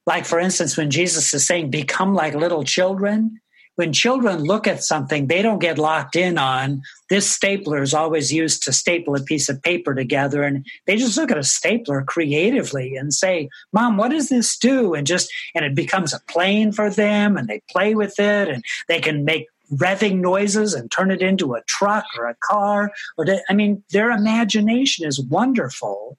like 0.06 0.26
for 0.26 0.40
instance, 0.40 0.76
when 0.76 0.92
Jesus 0.92 1.34
is 1.34 1.46
saying, 1.46 1.70
become 1.70 2.14
like 2.14 2.34
little 2.34 2.64
children, 2.64 3.40
when 3.76 3.94
children 3.94 4.44
look 4.44 4.68
at 4.68 4.84
something, 4.84 5.28
they 5.28 5.42
don't 5.42 5.60
get 5.60 5.80
locked 5.80 6.16
in 6.16 6.38
on 6.38 6.82
this 7.10 7.30
stapler 7.30 7.82
is 7.82 7.94
always 7.94 8.32
used 8.32 8.64
to 8.64 8.74
staple 8.74 9.16
a 9.16 9.22
piece 9.22 9.50
of 9.50 9.62
paper 9.62 9.94
together. 9.94 10.44
And 10.44 10.66
they 10.88 10.98
just 10.98 11.18
look 11.18 11.32
at 11.32 11.38
a 11.38 11.44
stapler 11.44 12.04
creatively 12.04 12.96
and 12.96 13.14
say, 13.14 13.50
Mom, 13.72 13.98
what 13.98 14.10
does 14.10 14.30
this 14.30 14.58
do? 14.58 14.94
And 14.94 15.06
just, 15.06 15.32
and 15.54 15.66
it 15.66 15.76
becomes 15.76 16.14
a 16.14 16.22
plane 16.28 16.72
for 16.72 16.90
them 16.90 17.38
and 17.38 17.48
they 17.48 17.62
play 17.70 17.94
with 17.94 18.20
it 18.20 18.50
and 18.50 18.64
they 18.88 19.00
can 19.00 19.26
make 19.26 19.48
revving 19.78 20.20
noises 20.20 20.74
and 20.74 20.92
turn 20.92 21.12
it 21.12 21.22
into 21.22 21.54
a 21.54 21.64
truck 21.68 22.06
or 22.18 22.28
a 22.28 22.36
car. 22.44 22.92
Or 23.18 23.26
to, 23.26 23.42
I 23.50 23.54
mean, 23.54 23.84
their 23.92 24.12
imagination 24.12 25.08
is 25.08 25.22
wonderful. 25.22 26.18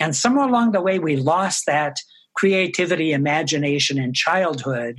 And 0.00 0.16
somewhere 0.16 0.48
along 0.48 0.72
the 0.72 0.80
way, 0.80 0.98
we 0.98 1.16
lost 1.16 1.66
that 1.66 1.96
creativity, 2.34 3.12
imagination 3.12 3.98
in 3.98 4.14
childhood 4.14 4.96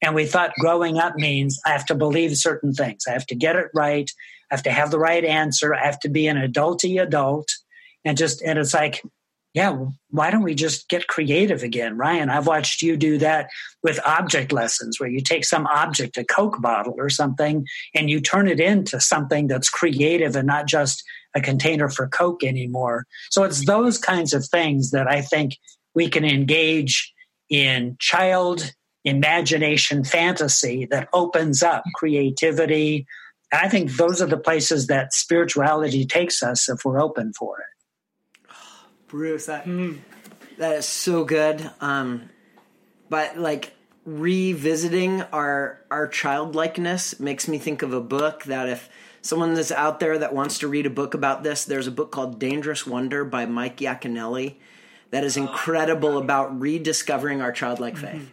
and 0.00 0.14
we 0.14 0.26
thought 0.26 0.52
growing 0.58 0.98
up 0.98 1.16
means 1.16 1.60
I 1.66 1.70
have 1.70 1.86
to 1.86 1.94
believe 1.94 2.36
certain 2.36 2.72
things. 2.72 3.04
I 3.08 3.12
have 3.12 3.26
to 3.26 3.34
get 3.34 3.56
it 3.56 3.68
right. 3.74 4.10
I 4.50 4.54
have 4.54 4.62
to 4.64 4.70
have 4.70 4.90
the 4.90 4.98
right 4.98 5.24
answer. 5.24 5.74
I 5.74 5.84
have 5.84 6.00
to 6.00 6.08
be 6.08 6.26
an 6.28 6.36
adulty 6.36 7.02
adult. 7.02 7.48
And 8.04 8.16
just, 8.16 8.40
and 8.42 8.58
it's 8.58 8.74
like, 8.74 9.02
yeah, 9.58 9.76
why 10.10 10.30
don't 10.30 10.44
we 10.44 10.54
just 10.54 10.88
get 10.88 11.08
creative 11.08 11.64
again? 11.64 11.96
Ryan, 11.96 12.30
I've 12.30 12.46
watched 12.46 12.80
you 12.80 12.96
do 12.96 13.18
that 13.18 13.50
with 13.82 13.98
object 14.06 14.52
lessons 14.52 15.00
where 15.00 15.08
you 15.08 15.20
take 15.20 15.44
some 15.44 15.66
object, 15.66 16.16
a 16.16 16.24
Coke 16.24 16.62
bottle 16.62 16.94
or 16.96 17.10
something, 17.10 17.66
and 17.92 18.08
you 18.08 18.20
turn 18.20 18.46
it 18.46 18.60
into 18.60 19.00
something 19.00 19.48
that's 19.48 19.68
creative 19.68 20.36
and 20.36 20.46
not 20.46 20.68
just 20.68 21.02
a 21.34 21.40
container 21.40 21.88
for 21.88 22.06
Coke 22.06 22.44
anymore. 22.44 23.04
So 23.30 23.42
it's 23.42 23.66
those 23.66 23.98
kinds 23.98 24.32
of 24.32 24.46
things 24.46 24.92
that 24.92 25.08
I 25.08 25.22
think 25.22 25.56
we 25.92 26.08
can 26.08 26.24
engage 26.24 27.12
in 27.50 27.96
child 27.98 28.74
imagination 29.04 30.04
fantasy 30.04 30.86
that 30.92 31.08
opens 31.12 31.64
up 31.64 31.82
creativity. 31.96 33.08
And 33.50 33.62
I 33.62 33.68
think 33.68 33.96
those 33.96 34.22
are 34.22 34.28
the 34.28 34.38
places 34.38 34.86
that 34.86 35.12
spirituality 35.12 36.06
takes 36.06 36.44
us 36.44 36.68
if 36.68 36.84
we're 36.84 37.00
open 37.00 37.32
for 37.36 37.58
it. 37.58 37.77
Bruce, 39.08 39.46
that 39.46 39.64
mm. 39.64 39.98
that 40.58 40.76
is 40.76 40.86
so 40.86 41.24
good. 41.24 41.70
Um, 41.80 42.28
but 43.08 43.38
like 43.38 43.72
revisiting 44.04 45.22
our 45.32 45.80
our 45.90 46.06
childlikeness 46.06 47.18
makes 47.20 47.48
me 47.48 47.58
think 47.58 47.82
of 47.82 47.92
a 47.92 48.00
book 48.00 48.44
that 48.44 48.68
if 48.68 48.88
someone 49.22 49.52
is 49.52 49.72
out 49.72 50.00
there 50.00 50.18
that 50.18 50.34
wants 50.34 50.58
to 50.60 50.68
read 50.68 50.86
a 50.86 50.90
book 50.90 51.14
about 51.14 51.42
this, 51.42 51.64
there's 51.64 51.86
a 51.86 51.90
book 51.90 52.10
called 52.10 52.38
Dangerous 52.38 52.86
Wonder 52.86 53.24
by 53.24 53.46
Mike 53.46 53.78
Yaconelli 53.78 54.56
that 55.10 55.24
is 55.24 55.36
incredible 55.36 56.18
about 56.18 56.60
rediscovering 56.60 57.40
our 57.40 57.52
childlike 57.52 57.96
faith. 57.96 58.30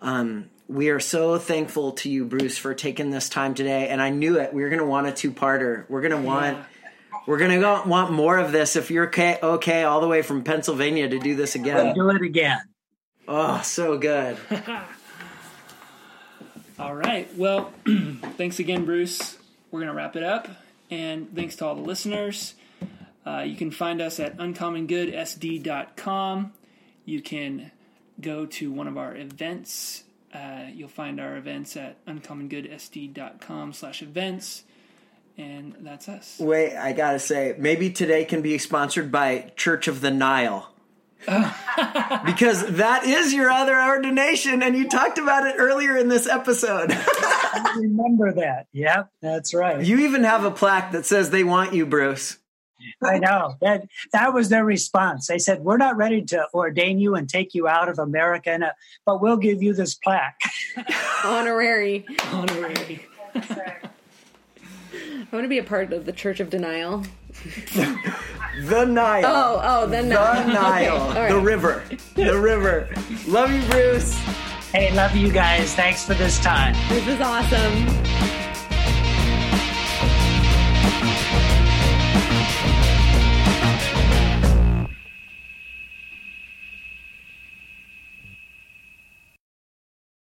Mm-hmm. 0.00 0.08
Um, 0.08 0.50
we 0.68 0.88
are 0.88 1.00
so 1.00 1.38
thankful 1.38 1.92
to 1.92 2.10
you, 2.10 2.24
Bruce, 2.24 2.58
for 2.58 2.74
taking 2.74 3.10
this 3.10 3.28
time 3.28 3.54
today. 3.54 3.88
And 3.88 4.02
I 4.02 4.10
knew 4.10 4.38
it. 4.38 4.52
We 4.52 4.62
were 4.62 4.68
going 4.68 4.80
to 4.80 4.86
want 4.86 5.06
a 5.06 5.12
two-parter. 5.12 5.88
We're 5.88 6.00
going 6.00 6.20
to 6.20 6.26
want. 6.26 6.56
Yeah. 6.56 6.64
We're 7.26 7.38
gonna 7.38 7.58
go, 7.58 7.82
want 7.84 8.12
more 8.12 8.38
of 8.38 8.52
this. 8.52 8.76
If 8.76 8.88
you're 8.90 9.08
okay, 9.08 9.38
okay, 9.42 9.82
all 9.82 10.00
the 10.00 10.06
way 10.06 10.22
from 10.22 10.44
Pennsylvania 10.44 11.08
to 11.08 11.18
do 11.18 11.34
this 11.34 11.56
again, 11.56 11.92
do 11.94 12.08
it 12.10 12.22
again. 12.22 12.60
Oh, 13.26 13.60
so 13.62 13.98
good. 13.98 14.38
all 16.78 16.94
right. 16.94 17.28
Well, 17.36 17.72
thanks 18.36 18.60
again, 18.60 18.84
Bruce. 18.84 19.36
We're 19.72 19.80
gonna 19.80 19.94
wrap 19.94 20.14
it 20.14 20.22
up, 20.22 20.46
and 20.88 21.34
thanks 21.34 21.56
to 21.56 21.66
all 21.66 21.74
the 21.74 21.82
listeners. 21.82 22.54
Uh, 23.26 23.40
you 23.40 23.56
can 23.56 23.72
find 23.72 24.00
us 24.00 24.20
at 24.20 24.36
uncommongoodsd.com. 24.36 26.52
You 27.04 27.20
can 27.20 27.72
go 28.20 28.46
to 28.46 28.70
one 28.70 28.86
of 28.86 28.96
our 28.96 29.16
events. 29.16 30.04
Uh, 30.32 30.66
you'll 30.72 30.88
find 30.88 31.20
our 31.20 31.36
events 31.36 31.76
at 31.76 32.06
uncommongoodsd.com 32.06 33.72
slash 33.72 34.02
events. 34.02 34.62
And 35.38 35.76
that's 35.80 36.08
us. 36.08 36.36
Wait, 36.38 36.76
I 36.76 36.92
gotta 36.92 37.18
say, 37.18 37.54
maybe 37.58 37.90
today 37.90 38.24
can 38.24 38.40
be 38.40 38.56
sponsored 38.58 39.12
by 39.12 39.52
Church 39.56 39.86
of 39.86 40.00
the 40.00 40.10
Nile. 40.10 40.72
because 41.26 42.76
that 42.76 43.02
is 43.04 43.34
your 43.34 43.50
other 43.50 43.76
ordination, 43.76 44.62
and 44.62 44.76
you 44.76 44.88
talked 44.88 45.18
about 45.18 45.46
it 45.46 45.56
earlier 45.58 45.96
in 45.96 46.08
this 46.08 46.28
episode. 46.28 46.90
I 46.92 47.74
remember 47.80 48.32
that. 48.34 48.68
Yep, 48.72 49.10
that's 49.20 49.52
right. 49.52 49.84
You 49.84 50.00
even 50.00 50.22
have 50.22 50.44
a 50.44 50.52
plaque 50.52 50.92
that 50.92 51.04
says 51.04 51.30
they 51.30 51.42
want 51.42 51.74
you, 51.74 51.84
Bruce. 51.84 52.38
I 53.02 53.18
know 53.18 53.56
that 53.60 53.86
that 54.12 54.34
was 54.34 54.50
their 54.50 54.64
response. 54.64 55.26
They 55.26 55.38
said, 55.38 55.60
"We're 55.60 55.78
not 55.78 55.96
ready 55.96 56.22
to 56.26 56.46
ordain 56.54 57.00
you 57.00 57.16
and 57.16 57.28
take 57.28 57.54
you 57.54 57.66
out 57.66 57.88
of 57.88 57.98
America, 57.98 58.50
and, 58.50 58.62
uh, 58.62 58.72
but 59.04 59.20
we'll 59.20 59.38
give 59.38 59.62
you 59.62 59.74
this 59.74 59.94
plaque, 59.94 60.38
honorary, 61.24 62.06
honorary." 62.30 63.04
I 65.32 65.36
want 65.36 65.44
to 65.44 65.48
be 65.48 65.58
a 65.58 65.64
part 65.64 65.92
of 65.92 66.06
the 66.06 66.12
Church 66.12 66.38
of 66.38 66.50
Denial. 66.50 67.02
the 67.74 68.84
Nile. 68.84 69.24
Oh, 69.26 69.60
oh, 69.62 69.86
the 69.86 70.02
Nile. 70.02 70.46
The 70.46 70.52
Nile. 70.52 71.10
Okay. 71.10 71.20
Right. 71.20 71.32
The 71.32 71.40
river. 71.40 71.82
The 72.14 72.38
river. 72.38 72.88
Love 73.26 73.50
you, 73.50 73.62
Bruce. 73.68 74.14
Hey, 74.72 74.94
love 74.94 75.16
you 75.16 75.32
guys. 75.32 75.74
Thanks 75.74 76.04
for 76.04 76.14
this 76.14 76.38
time. 76.38 76.74
This 76.88 77.08
is 77.08 77.20
awesome. 77.20 78.25